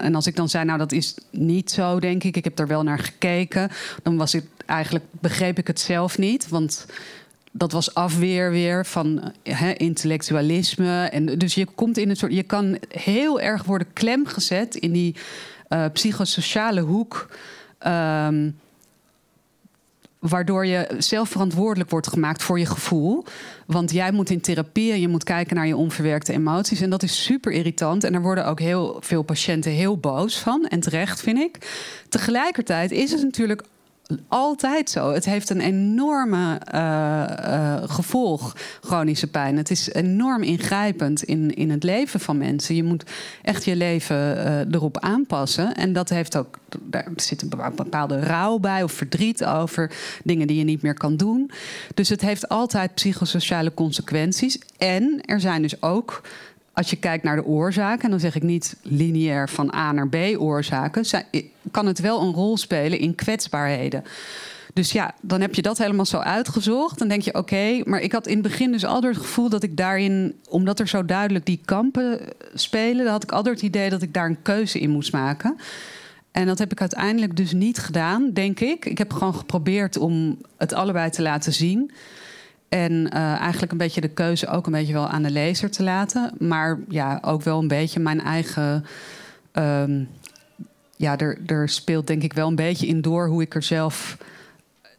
[0.00, 2.36] en als ik dan zei, nou dat is niet zo, denk ik.
[2.36, 3.70] Ik heb daar wel naar gekeken.
[4.02, 6.48] Dan was ik eigenlijk, begreep ik het zelf niet.
[6.48, 6.86] Want
[7.52, 9.32] dat was afweer weer van
[9.76, 11.04] intellectualisme.
[11.04, 12.32] En dus je komt in een soort.
[12.32, 15.14] Je kan heel erg worden klemgezet in die
[15.68, 17.28] uh, psychosociale hoek.
[17.86, 18.58] Um,
[20.18, 23.24] waardoor je zelf verantwoordelijk wordt gemaakt voor je gevoel.
[23.66, 26.80] Want jij moet in therapie en je moet kijken naar je onverwerkte emoties.
[26.80, 28.04] En dat is super irritant.
[28.04, 30.66] En daar worden ook heel veel patiënten heel boos van.
[30.66, 31.58] En terecht, vind ik.
[32.08, 33.62] Tegelijkertijd is het natuurlijk
[34.28, 35.12] altijd zo.
[35.12, 39.56] Het heeft een enorme uh, uh, gevolg, chronische pijn.
[39.56, 42.74] Het is enorm ingrijpend in, in het leven van mensen.
[42.74, 43.04] Je moet
[43.42, 45.74] echt je leven uh, erop aanpassen.
[45.74, 49.90] En dat heeft ook, daar zit een bepaalde rouw bij of verdriet over
[50.24, 51.50] dingen die je niet meer kan doen.
[51.94, 54.58] Dus het heeft altijd psychosociale consequenties.
[54.78, 56.22] En er zijn dus ook
[56.78, 60.08] als je kijkt naar de oorzaken, en dan zeg ik niet lineair van A naar
[60.08, 61.04] B oorzaken,
[61.70, 64.04] kan het wel een rol spelen in kwetsbaarheden.
[64.72, 66.98] Dus ja, dan heb je dat helemaal zo uitgezocht.
[66.98, 69.62] Dan denk je, oké, maar ik had in het begin dus altijd het gevoel dat
[69.62, 72.20] ik daarin, omdat er zo duidelijk die kampen
[72.54, 75.56] spelen, dan had ik altijd het idee dat ik daar een keuze in moest maken.
[76.30, 78.84] En dat heb ik uiteindelijk dus niet gedaan, denk ik.
[78.84, 81.90] Ik heb gewoon geprobeerd om het allebei te laten zien.
[82.68, 85.82] En uh, eigenlijk een beetje de keuze ook een beetje wel aan de lezer te
[85.82, 86.32] laten.
[86.38, 88.84] Maar ja, ook wel een beetje mijn eigen.
[89.52, 90.08] Um,
[90.96, 94.16] ja, er, speelt denk ik wel een beetje in door hoe ik er zelf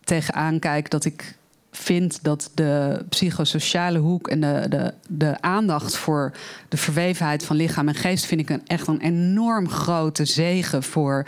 [0.04, 0.90] tegenaan kijk.
[0.90, 1.38] Dat ik
[1.72, 6.32] vind dat de psychosociale hoek en de, de, de aandacht voor
[6.70, 11.26] de verwevenheid van lichaam en geest vind ik een, echt een enorm grote zegen voor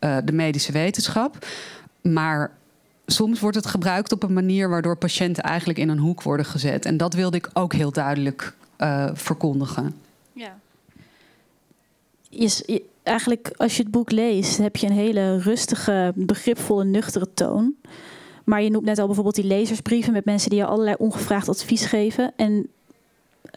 [0.00, 1.46] uh, de medische wetenschap.
[2.02, 2.50] Maar
[3.06, 6.84] soms wordt het gebruikt op een manier waardoor patiënten eigenlijk in een hoek worden gezet.
[6.84, 9.94] En dat wilde ik ook heel duidelijk uh, verkondigen.
[10.32, 10.58] Ja.
[12.30, 17.74] Is, eigenlijk, als je het boek leest, heb je een hele rustige, begripvolle, nuchtere toon.
[18.44, 21.84] Maar je noemt net al bijvoorbeeld die lezersbrieven met mensen die je allerlei ongevraagd advies
[21.84, 22.32] geven.
[22.36, 22.68] En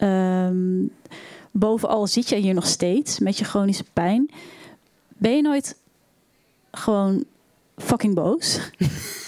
[0.08, 0.90] um,
[1.50, 4.30] bovenal zit je hier nog steeds met je chronische pijn.
[5.08, 5.76] Ben je nooit
[6.70, 7.24] gewoon
[7.76, 8.60] fucking boos?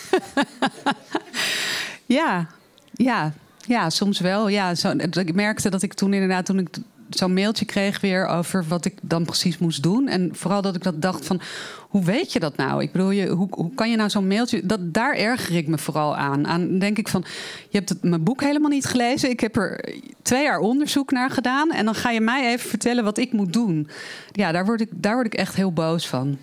[2.18, 2.46] ja,
[2.92, 3.32] ja,
[3.66, 4.48] ja, soms wel.
[4.48, 6.68] Ja, zo, ik merkte dat ik toen inderdaad, toen ik
[7.10, 10.08] zo'n mailtje kreeg weer over wat ik dan precies moest doen.
[10.08, 11.40] En vooral dat ik dat dacht van,
[11.88, 12.82] hoe weet je dat nou?
[12.82, 14.66] Ik bedoel, je, hoe, hoe kan je nou zo'n mailtje...
[14.66, 16.46] Dat, daar erger ik me vooral aan.
[16.46, 17.24] Aan denk ik van,
[17.68, 19.30] je hebt het, mijn boek helemaal niet gelezen.
[19.30, 21.70] Ik heb er twee jaar onderzoek naar gedaan.
[21.70, 23.88] En dan ga je mij even vertellen wat ik moet doen.
[24.32, 26.38] Ja, daar word ik, daar word ik echt heel boos van.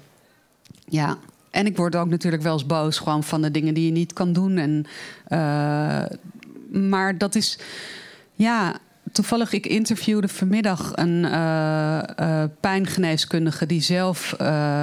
[0.87, 1.17] Ja.
[1.55, 4.13] En ik word ook natuurlijk wel eens boos gewoon van de dingen die je niet
[4.13, 4.57] kan doen.
[4.57, 4.85] En,
[5.29, 6.03] uh,
[6.89, 7.59] maar dat is,
[8.33, 8.75] ja,
[9.11, 14.35] toevallig, ik interviewde vanmiddag een uh, uh, pijngeneeskundige die zelf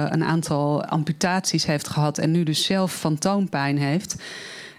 [0.09, 4.15] een aantal amputaties heeft gehad en nu dus zelf fantoompijn heeft.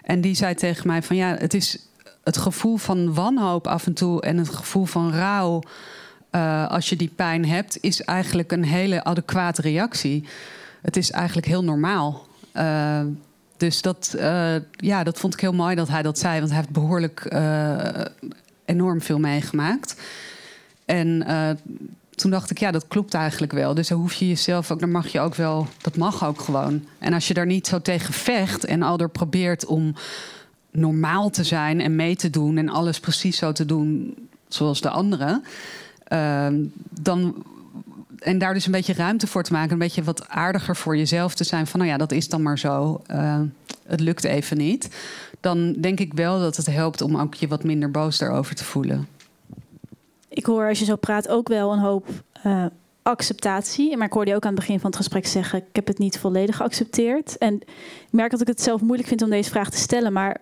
[0.03, 1.87] En die zei tegen mij van ja, het is
[2.23, 5.61] het gevoel van wanhoop af en toe en het gevoel van rouw
[6.67, 10.23] als je die pijn hebt, is eigenlijk een hele adequate reactie
[10.85, 12.27] het is eigenlijk heel normaal.
[12.53, 13.01] Uh,
[13.57, 16.39] dus dat, uh, ja, dat vond ik heel mooi dat hij dat zei.
[16.39, 17.77] Want hij heeft behoorlijk uh,
[18.65, 20.01] enorm veel meegemaakt.
[20.85, 21.25] En
[22.09, 23.73] toen dacht ik, ja, dat klopt eigenlijk wel.
[23.73, 26.85] Dus dan hoef je jezelf ook, dan mag je ook wel, dat mag ook gewoon.
[26.99, 29.95] En als je daar niet zo tegen vecht en al er probeert om
[30.71, 34.15] normaal te zijn en mee te doen en alles precies zo te doen
[34.47, 35.43] zoals de anderen,
[36.89, 37.43] dan
[38.25, 39.71] en daar dus een beetje ruimte voor te maken.
[39.71, 41.67] Een beetje wat aardiger voor jezelf te zijn.
[41.67, 43.01] Van nou ja, dat is dan maar zo.
[43.11, 43.41] Uh,
[43.87, 44.89] het lukt even niet.
[45.39, 48.63] Dan denk ik wel dat het helpt om ook je wat minder boos daarover te
[48.63, 49.07] voelen.
[50.27, 52.07] Ik hoor als je zo praat ook wel een hoop
[52.45, 52.65] uh,
[53.01, 53.97] acceptatie.
[53.97, 55.97] Maar ik hoorde je ook aan het begin van het gesprek zeggen: Ik heb het
[55.97, 57.37] niet volledig geaccepteerd.
[57.37, 60.13] En ik merk dat ik het zelf moeilijk vind om deze vraag te stellen.
[60.13, 60.41] Maar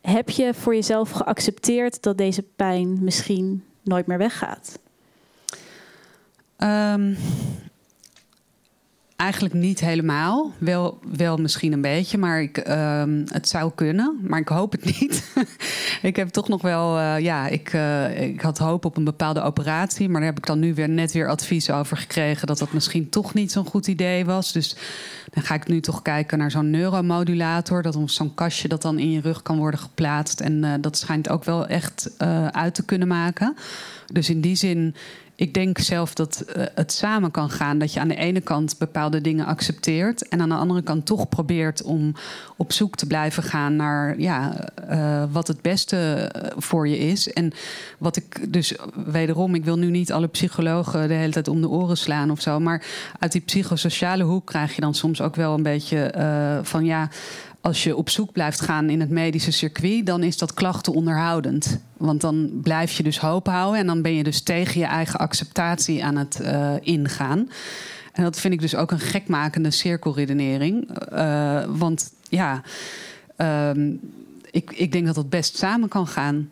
[0.00, 4.78] heb je voor jezelf geaccepteerd dat deze pijn misschien nooit meer weggaat?
[6.62, 7.16] Um,
[9.20, 10.52] Eigenlijk niet helemaal.
[10.58, 14.18] Wel, wel misschien een beetje, maar ik, ehm, het zou kunnen.
[14.22, 15.32] Maar ik hoop het niet.
[16.02, 19.42] ik heb toch nog wel, uh, ja, ik, uh, ik had hoop op een bepaalde
[19.42, 20.08] operatie.
[20.08, 23.08] Maar daar heb ik dan nu weer net weer advies over gekregen dat dat misschien
[23.08, 24.52] toch niet zo'n goed idee was.
[24.52, 24.76] Dus
[25.30, 27.82] dan ga ik nu toch kijken naar zo'n neuromodulator.
[27.82, 30.40] Dat zo'n kastje dat dan in je rug kan worden geplaatst.
[30.40, 32.10] En uh, dat schijnt ook wel echt
[32.50, 33.56] uit te kunnen maken.
[34.12, 34.94] Dus in die zin
[35.40, 37.78] ik denk zelf dat uh, het samen kan gaan.
[37.78, 40.28] Dat je aan de ene kant bepaalde dingen accepteert.
[40.28, 42.14] En aan de andere kant toch probeert om
[42.56, 47.32] op zoek te blijven gaan naar ja, uh, wat het beste eh, voor je is.
[47.32, 47.52] En
[47.98, 48.74] wat ik dus
[49.06, 52.40] wederom, ik wil nu niet alle psychologen de hele tijd om de oren slaan of
[52.40, 52.60] zo.
[52.60, 52.84] Maar
[53.18, 56.10] uit die psychosociale hoek krijg je dan soms ook wel een beetje
[56.62, 57.08] van ja
[57.60, 61.80] als je op zoek blijft gaan in het medische circuit, dan is dat klachten onderhoudend.
[61.96, 65.18] Want dan blijf je dus hoop houden en dan ben je dus tegen je eigen
[65.18, 67.50] acceptatie aan het uh, ingaan.
[68.12, 70.90] En dat vind ik dus ook een gekmakende cirkelredenering.
[71.12, 72.62] Uh, want ja,
[73.36, 73.70] uh,
[74.50, 76.50] ik, ik denk dat dat best samen kan gaan.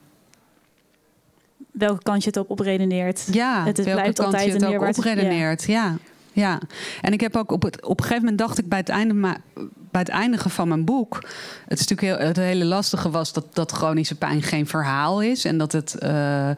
[1.71, 3.29] Welke kant je het op opredeneert.
[3.33, 5.65] Ja, het, welke blijft kant altijd je het ook opredeneert.
[5.65, 5.85] Ja.
[5.85, 5.97] ja.
[6.39, 6.61] Ja,
[7.01, 9.37] en ik heb ook op, het, op een gegeven moment dacht ik bij het, einde,
[10.05, 11.15] bij eindigen van mijn boek.
[11.69, 15.45] Het, is natuurlijk heel, het hele lastige was dat, dat chronische pijn geen verhaal is.
[15.45, 15.97] En dat het.
[16.03, 16.55] Uh, uh,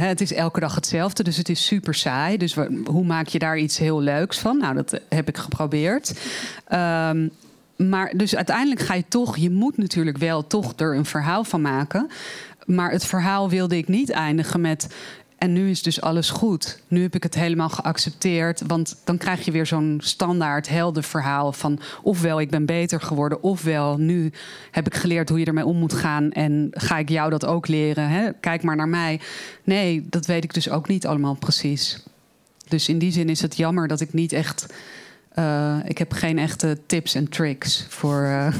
[0.00, 2.36] het is elke dag hetzelfde, dus het is super saai.
[2.36, 4.58] Dus hoe maak je daar iets heel leuks van?
[4.58, 6.20] Nou, dat heb ik geprobeerd.
[6.72, 7.30] Um,
[7.76, 11.60] maar dus uiteindelijk ga je toch, je moet natuurlijk wel toch er een verhaal van
[11.60, 12.10] maken.
[12.66, 14.94] Maar het verhaal wilde ik niet eindigen met
[15.40, 16.80] en nu is dus alles goed.
[16.88, 18.62] Nu heb ik het helemaal geaccepteerd.
[18.66, 21.80] Want dan krijg je weer zo'n standaard helder verhaal van...
[22.02, 24.32] ofwel ik ben beter geworden, ofwel nu
[24.70, 26.32] heb ik geleerd hoe je ermee om moet gaan...
[26.32, 28.08] en ga ik jou dat ook leren.
[28.08, 28.32] Hè?
[28.40, 29.20] Kijk maar naar mij.
[29.64, 32.02] Nee, dat weet ik dus ook niet allemaal precies.
[32.68, 34.66] Dus in die zin is het jammer dat ik niet echt...
[35.38, 38.22] Uh, ik heb geen echte tips en tricks voor.
[38.22, 38.54] Uh...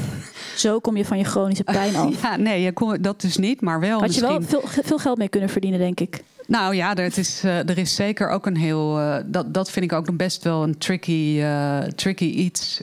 [0.55, 2.21] Zo kom je van je chronische pijn af.
[2.23, 3.99] ja, nee, je kon, dat dus niet, maar wel.
[3.99, 4.27] Had misschien...
[4.33, 6.23] je wel veel, veel geld mee kunnen verdienen, denk ik.
[6.51, 8.99] Nou ja, er is, uh, er is zeker ook een heel.
[8.99, 12.81] Uh, dat, dat vind ik ook best wel een tricky, uh, tricky iets.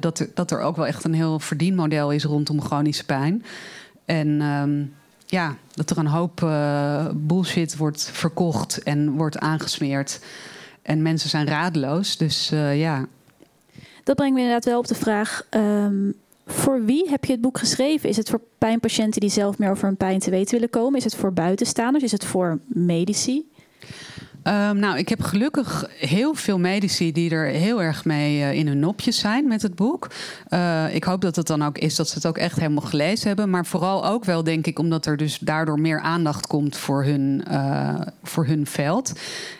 [0.00, 3.44] dat, er, dat er ook wel echt een heel verdienmodel is rondom chronische pijn.
[4.04, 4.94] En um,
[5.26, 6.40] ja, dat er een hoop
[7.14, 10.20] bullshit wordt verkocht en wordt aangesmeerd.
[10.82, 12.16] En mensen zijn radeloos.
[12.16, 13.06] Dus ja.
[14.08, 15.46] Dat brengt me inderdaad wel op de vraag.
[15.50, 16.14] Um,
[16.46, 18.08] voor wie heb je het boek geschreven?
[18.08, 20.98] Is het voor pijnpatiënten die zelf meer over hun pijn te weten willen komen?
[20.98, 22.04] Is het voor buitenstaanders?
[22.04, 23.48] Is het voor medici?
[24.48, 28.66] Um, nou, ik heb gelukkig heel veel medici die er heel erg mee uh, in
[28.66, 30.10] hun nopjes zijn met het boek.
[30.50, 33.28] Uh, ik hoop dat het dan ook is dat ze het ook echt helemaal gelezen
[33.28, 33.50] hebben.
[33.50, 37.44] Maar vooral ook wel, denk ik, omdat er dus daardoor meer aandacht komt voor hun,
[37.50, 39.12] uh, voor hun veld.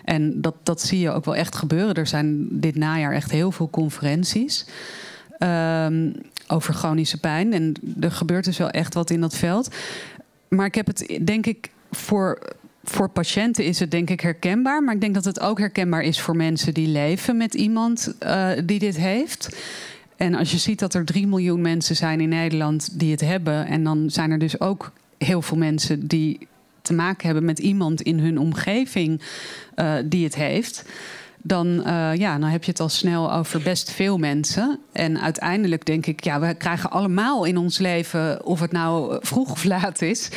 [0.04, 1.94] En dat, dat zie je ook wel echt gebeuren.
[1.94, 4.66] Er zijn dit najaar echt heel veel conferenties.
[5.38, 6.14] Um,
[6.46, 7.52] over chronische pijn.
[7.52, 9.74] En er gebeurt dus wel echt wat in dat veld.
[10.48, 12.38] Maar ik heb het, denk ik, voor,
[12.90, 14.82] voor patiënten is het denk ik herkenbaar.
[14.82, 18.50] Maar ik denk dat het ook herkenbaar is voor mensen die leven met iemand uh,
[18.64, 19.56] die dit heeft.
[20.16, 23.66] En als je ziet dat er 3 miljoen mensen zijn in Nederland die het hebben.
[23.66, 26.48] En dan zijn er dus ook heel veel mensen die
[26.82, 29.20] te maken hebben met iemand in hun omgeving
[29.76, 30.84] uh, die het heeft
[31.48, 34.78] dan, uh, ja, dan heb je het al snel over best veel mensen.
[34.92, 39.50] En uiteindelijk denk ik, ja, we krijgen allemaal in ons leven, of het nou vroeg
[39.50, 40.28] of laat is,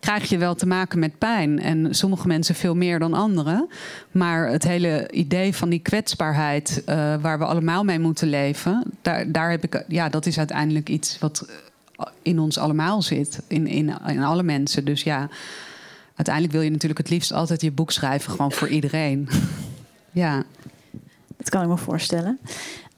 [0.00, 1.60] krijg je wel te maken met pijn.
[1.60, 3.68] En sommige mensen veel meer dan anderen.
[4.10, 9.32] Maar het hele idee van die kwetsbaarheid, uh, waar we allemaal mee moeten leven, daar,
[9.32, 11.46] daar heb ik, ja, dat is uiteindelijk iets wat
[12.22, 14.84] in ons allemaal zit, in, in, in alle mensen.
[14.84, 15.28] Dus ja,
[16.14, 19.28] uiteindelijk wil je natuurlijk het liefst altijd je boek schrijven, gewoon voor iedereen.
[20.14, 20.44] Ja.
[21.36, 22.38] Dat kan ik me voorstellen.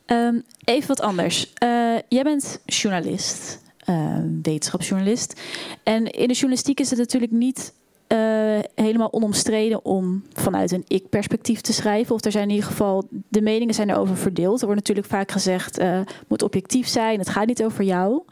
[0.06, 1.52] Um, even wat anders.
[1.62, 5.40] Uh, jij bent journalist, uh, wetenschapsjournalist.
[5.82, 7.74] En in de journalistiek is het natuurlijk niet
[8.08, 12.14] uh, helemaal onomstreden om vanuit een ik-perspectief te schrijven.
[12.14, 14.60] Of er zijn in ieder geval, de meningen zijn erover verdeeld.
[14.60, 18.22] Er wordt natuurlijk vaak gezegd, het moet objectief zijn, het gaat niet over jou.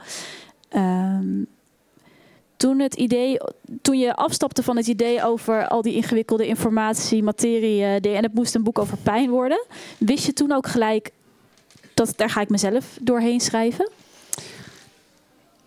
[0.77, 1.47] Um,
[2.65, 3.39] toen, het idee,
[3.83, 8.35] toen je afstapte van het idee over al die ingewikkelde informatie, materie, uh, en het
[8.35, 9.65] moest een boek over pijn worden,
[9.99, 11.11] wist je toen ook gelijk
[11.95, 13.91] dat daar ga ik mezelf doorheen schrijven?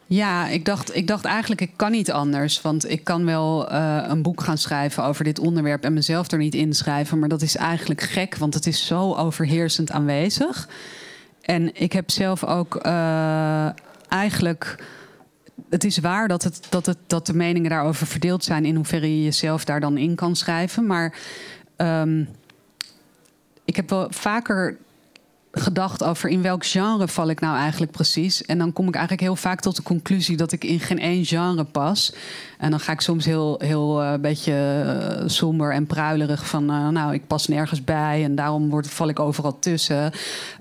[0.05, 2.61] Ja, ik dacht, ik dacht eigenlijk, ik kan niet anders.
[2.61, 6.37] Want ik kan wel uh, een boek gaan schrijven over dit onderwerp en mezelf er
[6.37, 7.19] niet inschrijven.
[7.19, 10.69] Maar dat is eigenlijk gek, want het is zo overheersend aanwezig.
[11.41, 13.69] En ik heb zelf ook uh,
[14.07, 14.77] eigenlijk
[15.69, 19.17] het is waar dat, het, dat, het, dat de meningen daarover verdeeld zijn in hoeverre
[19.17, 20.85] je jezelf daar dan in kan schrijven.
[20.85, 21.19] Maar
[21.77, 22.29] um,
[23.65, 24.77] ik heb wel vaker
[25.59, 28.45] gedacht over in welk genre val ik nou eigenlijk precies.
[28.45, 31.25] En dan kom ik eigenlijk heel vaak tot de conclusie dat ik in geen één
[31.25, 32.13] genre pas.
[32.57, 34.83] En dan ga ik soms heel, heel uh, beetje
[35.21, 39.09] uh, somber en pruilerig van, uh, nou, ik pas nergens bij en daarom word, val
[39.09, 40.11] ik overal tussen.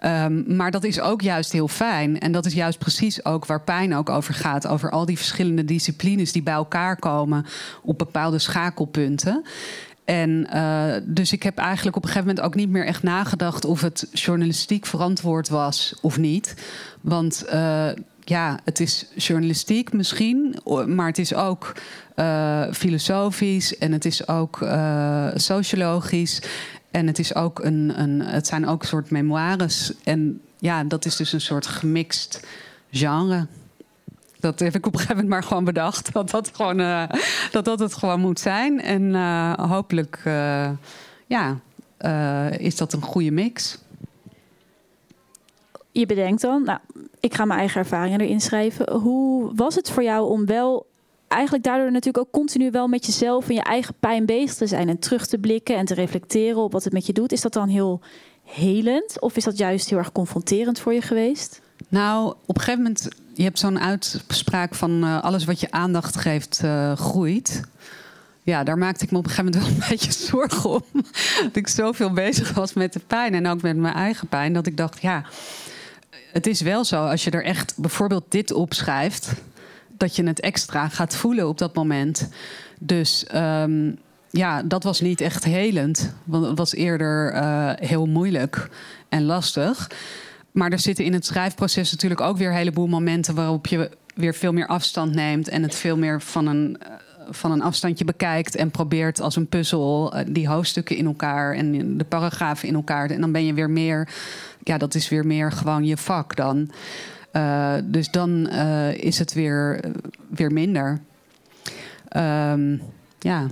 [0.04, 2.20] Um, maar dat is ook juist heel fijn.
[2.20, 4.66] En dat is juist precies ook waar pijn ook over gaat.
[4.66, 7.46] Over al die verschillende disciplines die bij elkaar komen
[7.82, 9.44] op bepaalde schakelpunten.
[10.06, 13.64] En uh, dus ik heb eigenlijk op een gegeven moment ook niet meer echt nagedacht
[13.64, 16.54] of het journalistiek verantwoord was of niet.
[17.00, 17.88] Want uh,
[18.20, 21.72] ja, het is journalistiek misschien, maar het is ook
[22.16, 24.58] uh, filosofisch en het is ook
[25.34, 26.42] sociologisch.
[26.90, 29.92] En het, is ook een, een, het zijn ook een soort memoires.
[30.04, 32.46] En ja, dat is dus een soort gemixt
[32.90, 33.46] genre
[34.46, 36.12] dat heb ik op een gegeven moment maar gewoon bedacht.
[36.12, 37.02] Dat dat, gewoon, uh,
[37.50, 38.80] dat, dat het gewoon moet zijn.
[38.80, 40.70] En uh, hopelijk uh,
[41.26, 41.58] ja,
[42.58, 43.78] is dat een goede mix.
[45.92, 46.78] Je bedenkt dan, nou,
[47.20, 48.92] ik ga mijn eigen ervaringen erin schrijven.
[48.92, 50.86] Hoe was het voor jou om wel
[51.28, 54.88] eigenlijk daardoor natuurlijk ook continu wel met jezelf en je eigen pijn bezig te zijn
[54.88, 57.32] en terug te blikken en te reflecteren op wat het met je doet?
[57.32, 58.00] Is dat dan heel
[58.44, 61.60] helend of is dat juist heel erg confronterend voor je geweest?
[61.88, 66.16] Nou, op een gegeven moment je hebt zo'n uitspraak van uh, alles wat je aandacht
[66.16, 67.62] geeft, uh, groeit.
[68.42, 70.84] Ja, daar maakte ik me op een gegeven moment wel een beetje zorgen om.
[71.42, 74.52] dat ik zoveel bezig was met de pijn en ook met mijn eigen pijn.
[74.52, 75.24] Dat ik dacht, ja,
[76.32, 79.32] het is wel zo als je er echt bijvoorbeeld dit opschrijft.
[79.88, 82.28] Dat je het extra gaat voelen op dat moment.
[82.78, 83.98] Dus um,
[84.30, 86.14] ja, dat was niet echt helend.
[86.24, 88.68] Want het was eerder uh, heel moeilijk
[89.08, 89.90] en lastig.
[90.56, 94.34] Maar er zitten in het schrijfproces natuurlijk ook weer een heleboel momenten waarop je weer
[94.34, 96.92] veel meer afstand neemt en het veel meer van een, eh,
[97.30, 101.98] van een afstandje bekijkt en probeert als een puzzel eh, die hoofdstukken in elkaar en
[101.98, 103.10] de paragrafen in elkaar.
[103.10, 104.08] En dan ben je weer meer,
[104.62, 106.70] ja, dat is weer meer gewoon je vak dan.
[107.32, 108.48] Uh, dus dan
[108.92, 109.80] is het weer,
[110.28, 111.00] weer minder.
[112.16, 112.82] Um,
[113.18, 113.46] ja.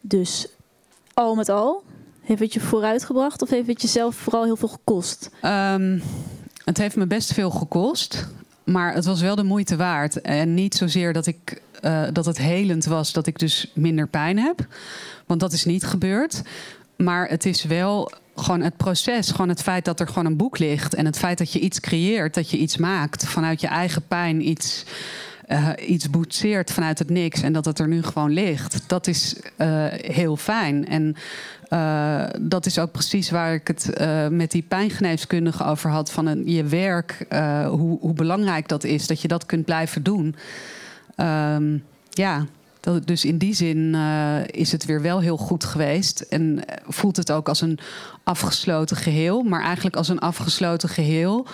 [0.00, 0.48] Dus
[1.14, 1.84] al met al
[2.38, 5.30] heeft het je vooruitgebracht of heeft het jezelf vooral heel veel gekost?
[5.42, 6.02] Um,
[6.64, 8.28] het heeft me best veel gekost.
[8.64, 10.20] Maar het was wel de moeite waard.
[10.20, 14.38] En niet zozeer dat, ik, uh, dat het helend was dat ik dus minder pijn
[14.38, 14.66] heb.
[15.26, 16.42] Want dat is niet gebeurd.
[16.96, 19.30] Maar het is wel gewoon het proces.
[19.30, 20.94] Gewoon het feit dat er gewoon een boek ligt.
[20.94, 23.26] En het feit dat je iets creëert, dat je iets maakt.
[23.26, 24.84] Vanuit je eigen pijn iets,
[25.50, 27.42] uh, iets boetseert vanuit het niks.
[27.42, 28.82] En dat het er nu gewoon ligt.
[28.86, 30.88] Dat is uh, heel fijn.
[30.88, 31.16] En
[31.70, 36.12] uh, dat is ook precies waar ik het met die pijngeneeskundige over had.
[36.12, 37.26] Van een, je werk,
[37.68, 40.36] hoe, hoe, belangrijk dat is, dat je dat kunt blijven doen.
[41.16, 42.46] Um, ja,
[43.04, 43.94] dus in die zin
[44.46, 46.20] is het weer wel heel goed geweest.
[46.20, 47.78] En voelt het ook als een
[48.24, 51.46] afgesloten geheel, maar eigenlijk als een afgesloten geheel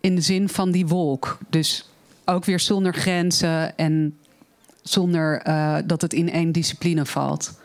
[0.00, 1.38] in de zin van die wolk.
[1.50, 1.87] Dus
[2.28, 4.18] ook weer zonder grenzen en
[4.82, 5.42] zonder
[5.86, 7.58] dat het in één discipline valt.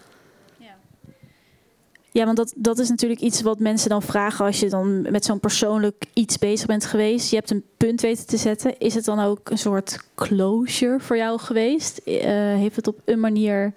[2.13, 5.25] Ja, want dat, dat is natuurlijk iets wat mensen dan vragen als je dan met
[5.25, 7.29] zo'n persoonlijk iets bezig bent geweest.
[7.29, 8.79] Je hebt een punt weten te zetten.
[8.79, 12.01] Is het dan ook een soort closure voor jou geweest?
[12.05, 12.21] Uh,
[12.55, 13.73] heeft het op een manier.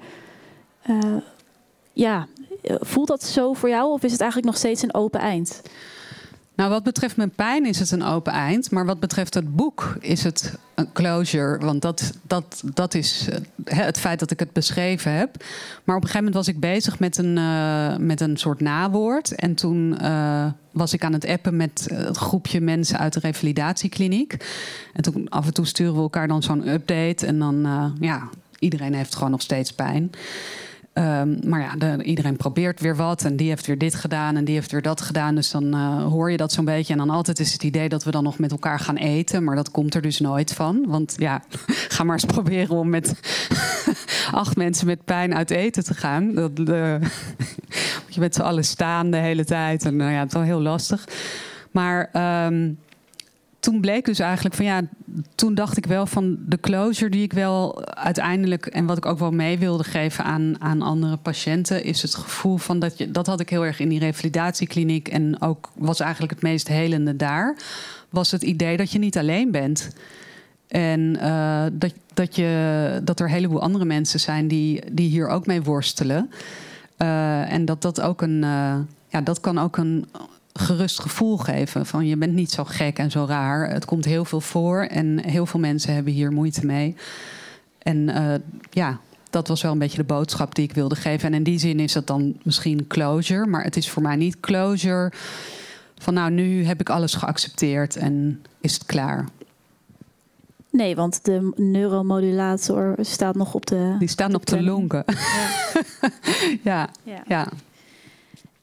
[0.90, 1.16] Uh,
[1.92, 2.26] ja,
[2.62, 5.62] voelt dat zo voor jou of is het eigenlijk nog steeds een open eind?
[6.56, 8.70] Nou, wat betreft mijn pijn is het een open eind.
[8.70, 11.58] Maar wat betreft het boek is het een closure.
[11.58, 13.28] Want dat, dat, dat is
[13.64, 15.44] eh, het feit dat ik het beschreven heb.
[15.84, 19.34] Maar op een gegeven moment was ik bezig met een, uh, met een soort nawoord.
[19.34, 24.36] En toen uh, was ik aan het appen met het groepje mensen uit de revalidatiekliniek.
[24.92, 27.26] En toen af en toe sturen we elkaar dan zo'n update.
[27.26, 27.66] En dan,
[28.00, 28.28] ja,
[28.58, 30.10] iedereen heeft gewoon nog steeds pijn.
[30.98, 33.24] Um, maar ja, de, iedereen probeert weer wat.
[33.24, 35.34] En die heeft weer dit gedaan en die heeft weer dat gedaan.
[35.34, 36.92] Dus dan uh, hoor je dat zo'n beetje.
[36.92, 39.44] En dan altijd is het idee dat we dan nog met elkaar gaan eten.
[39.44, 40.84] Maar dat komt er dus nooit van.
[40.86, 41.42] Want ja,
[41.94, 43.20] ga maar eens proberen om met
[44.30, 46.34] acht mensen met pijn uit eten te gaan.
[46.34, 46.66] Dat, uh,
[48.08, 49.84] je met z'n allen staan de hele tijd.
[49.84, 51.04] En nou ja, het is wel heel lastig.
[51.70, 52.10] Maar...
[52.46, 52.78] Um,
[53.66, 54.82] toen bleek dus eigenlijk van ja,
[55.34, 59.18] toen dacht ik wel van de closure die ik wel uiteindelijk en wat ik ook
[59.18, 63.26] wel mee wilde geven aan, aan andere patiënten, is het gevoel van dat je, dat
[63.26, 67.56] had ik heel erg in die revalidatiekliniek en ook was eigenlijk het meest helende daar,
[68.10, 69.90] was het idee dat je niet alleen bent.
[70.68, 75.28] En uh, dat, dat, je, dat er een heleboel andere mensen zijn die, die hier
[75.28, 76.30] ook mee worstelen.
[76.98, 78.74] Uh, en dat dat ook een, uh,
[79.08, 80.06] ja, dat kan ook een
[80.58, 81.86] gerust gevoel geven.
[81.86, 83.70] Van je bent niet zo gek en zo raar.
[83.70, 86.96] Het komt heel veel voor en heel veel mensen hebben hier moeite mee.
[87.78, 88.34] En uh,
[88.70, 88.98] ja,
[89.30, 91.28] dat was wel een beetje de boodschap die ik wilde geven.
[91.28, 94.40] En in die zin is dat dan misschien closure, maar het is voor mij niet
[94.40, 95.12] closure
[95.98, 99.24] van nou, nu heb ik alles geaccepteerd en is het klaar.
[100.70, 103.96] Nee, want de neuromodulator staat nog op de.
[103.98, 105.04] Die staat nog te lonken.
[106.62, 106.88] Ja.
[107.02, 107.22] ja.
[107.26, 107.48] ja.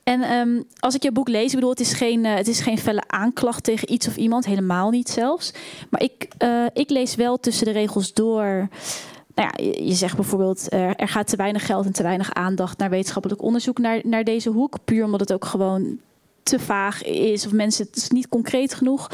[0.04, 2.78] En ehm, als ik je boek lees, bedoel, het is, geen, uh, het is geen
[2.78, 5.54] felle aanklacht tegen iets of iemand, helemaal niet zelfs.
[5.90, 8.68] Maar ik, uh, ik lees wel tussen de regels door.
[9.36, 12.90] Nou ja, je, zegt bijvoorbeeld, er gaat te weinig geld en te weinig aandacht naar
[12.90, 14.78] wetenschappelijk onderzoek naar, naar deze hoek.
[14.86, 16.00] Puur omdat het ook gewoon
[16.44, 19.10] te vaag is of mensen, het is niet concreet genoeg.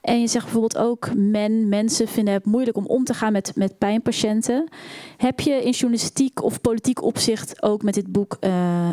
[0.00, 3.52] En je zegt bijvoorbeeld ook, men, mensen vinden het moeilijk om om te gaan met,
[3.54, 4.68] met pijnpatiënten.
[5.16, 8.88] Heb je in journalistiek of politiek opzicht ook met dit boek uh,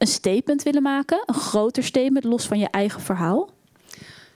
[0.00, 1.22] een statement willen maken?
[1.26, 3.50] Een groter statement, los van je eigen verhaal?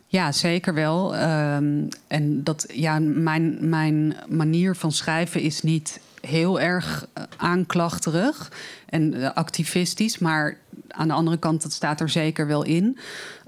[0.07, 1.17] Ja, zeker wel.
[1.17, 8.53] Um, en dat, ja, mijn, mijn manier van schrijven is niet heel erg uh, aanklachterig
[8.87, 10.19] en uh, activistisch.
[10.19, 10.59] Maar
[10.89, 12.99] aan de andere kant, dat staat er zeker wel in.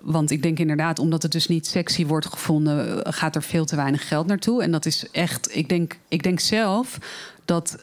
[0.01, 3.77] Want ik denk inderdaad, omdat het dus niet sexy wordt gevonden, gaat er veel te
[3.77, 4.63] weinig geld naartoe.
[4.63, 6.99] En dat is echt, ik denk, ik denk zelf
[7.45, 7.77] dat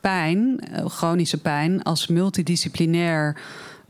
[0.00, 3.36] pijn, uh, chronische pijn, als multidisciplinair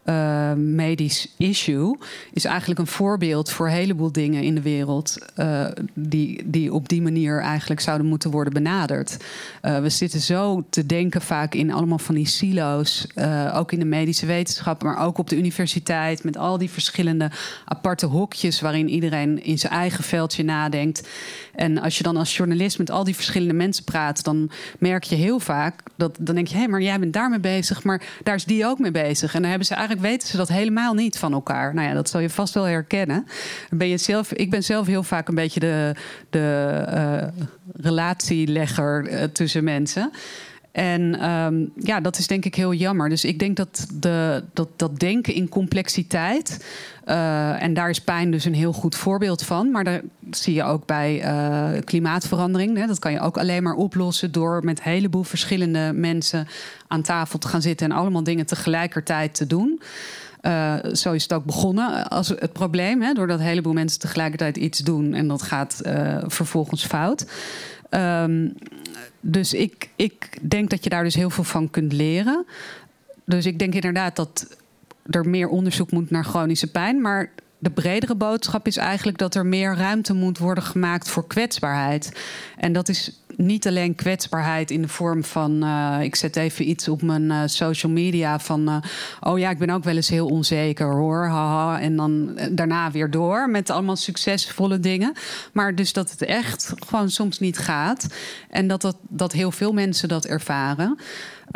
[0.05, 1.99] uh, medisch issue
[2.33, 6.89] is eigenlijk een voorbeeld voor een heleboel dingen in de wereld uh, die, die op
[6.89, 9.17] die manier eigenlijk zouden moeten worden benaderd.
[9.61, 13.07] We zitten zo te denken vaak in allemaal van die silo's,
[13.53, 17.31] ook in de medische wetenschap, maar ook op de universiteit met al die verschillende
[17.65, 21.09] aparte hokjes waarin iedereen in zijn eigen veldje nadenkt.
[21.55, 25.15] En als je dan als journalist met al die verschillende mensen praat, dan merk je
[25.15, 28.45] heel vaak dat dan denk je, hé, maar jij bent daarmee bezig, maar daar is
[28.45, 29.35] die ook mee bezig.
[29.35, 31.75] En dan hebben ze eigenlijk weten ze dat helemaal niet van elkaar.
[31.75, 33.27] Nou ja, dat zal je vast wel herkennen.
[33.71, 35.95] Ben je zelf, ik ben zelf heel vaak een beetje de,
[36.31, 40.11] de uh, relatielegger uh, tussen mensen.
[40.73, 43.09] En um, ja, dat is denk ik heel jammer.
[43.09, 46.65] Dus ik denk dat de, dat, dat denken in complexiteit.
[47.07, 49.71] Uh, en daar is pijn dus een heel goed voorbeeld van.
[49.71, 50.01] Maar dat
[50.31, 52.77] zie je ook bij uh, klimaatverandering.
[52.77, 52.87] Hè.
[52.87, 56.49] Dat kan je ook alleen maar oplossen door met een heleboel verschillende mensen
[56.89, 59.81] aan tafel te gaan zitten en allemaal dingen tegelijkertijd te doen.
[60.43, 63.03] Uh, zo is het ook begonnen als het probleem.
[63.03, 65.81] Hè, doordat een heleboel mensen tegelijkertijd iets doen en dat gaat
[66.27, 67.27] vervolgens fout.
[67.91, 68.55] Um,
[69.21, 72.47] dus ik, ik denk dat je daar dus heel veel van kunt leren.
[73.25, 74.57] Dus ik denk inderdaad dat
[75.05, 77.01] er meer onderzoek moet naar chronische pijn.
[77.01, 82.21] Maar de bredere boodschap is eigenlijk dat er meer ruimte moet worden gemaakt voor kwetsbaarheid.
[82.57, 86.89] En dat is niet alleen kwetsbaarheid in de vorm van uh, ik zet even iets
[86.89, 88.77] op mijn uh, social media van uh,
[89.21, 91.27] oh ja, ik ben ook wel eens heel onzeker hoor.
[91.27, 91.81] Haha.
[91.81, 95.13] En dan daarna weer door met allemaal succesvolle dingen.
[95.53, 98.07] Maar dus dat het echt gewoon soms niet gaat.
[98.51, 100.99] En dat, dat, dat heel veel mensen dat ervaren.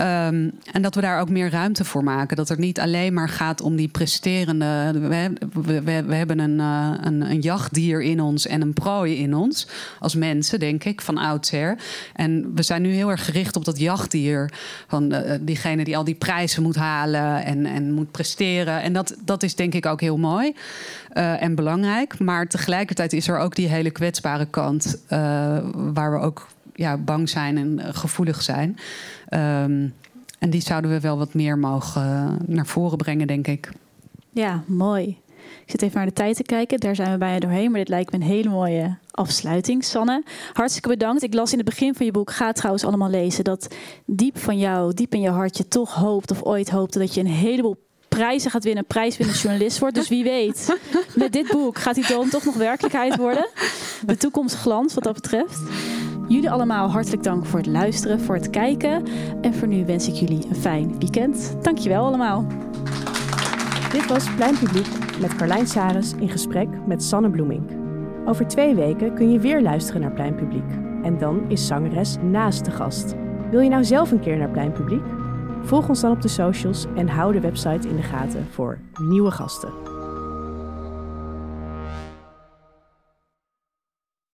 [0.00, 2.36] Um, en dat we daar ook meer ruimte voor maken.
[2.36, 4.90] Dat het niet alleen maar gaat om die presterende.
[4.92, 5.32] We,
[5.62, 9.68] we, we hebben een, uh, een, een, jachtdier in ons en een prooi in ons.
[10.00, 11.78] Als mensen, denk ik, van oudsher.
[12.14, 14.52] En we zijn nu heel erg gericht op dat jachtdier.
[14.88, 18.82] Van uh, diegene die al die prijzen moet halen en, en moet presteren.
[18.82, 20.54] En dat, dat is denk ik ook heel mooi
[21.14, 22.18] en belangrijk.
[22.18, 24.98] Maar tegelijkertijd is er ook die hele kwetsbare kant.
[25.74, 28.78] waar we ook ja, bang zijn en gevoelig zijn.
[29.30, 29.94] Um,
[30.38, 33.72] en die zouden we wel wat meer mogen uh, naar voren brengen, denk ik.
[34.30, 35.18] Ja, mooi.
[35.64, 36.80] Ik zit even naar de tijd te kijken.
[36.80, 37.70] Daar zijn we bijna doorheen.
[37.70, 39.84] Maar dit lijkt me een hele mooie afsluiting.
[39.84, 40.22] Sanne,
[40.52, 41.22] hartstikke bedankt.
[41.22, 43.74] Ik las in het begin van je boek, ga trouwens allemaal lezen, dat
[44.06, 47.20] diep van jou, diep in je hart, je toch hoopt of ooit hoopte dat je
[47.20, 47.76] een heleboel
[48.08, 49.94] prijzen gaat winnen, prijswinnend journalist wordt.
[49.94, 50.78] Dus wie weet,
[51.14, 53.48] met dit boek gaat die droom toch nog werkelijkheid worden.
[54.06, 55.58] De toekomst glans wat dat betreft.
[56.28, 59.02] Jullie allemaal hartelijk dank voor het luisteren, voor het kijken.
[59.40, 61.56] En voor nu wens ik jullie een fijn weekend.
[61.62, 62.46] Dankjewel allemaal.
[63.92, 64.86] Dit was Plein Publiek
[65.20, 67.70] met Carlijn Saris in gesprek met Sanne Bloemink.
[68.26, 70.70] Over twee weken kun je weer luisteren naar Plein Publiek.
[71.02, 73.14] En dan is zangeres Naast de gast.
[73.50, 75.04] Wil je nou zelf een keer naar Plein Publiek?
[75.62, 79.30] Volg ons dan op de socials en hou de website in de gaten voor nieuwe
[79.30, 79.93] gasten.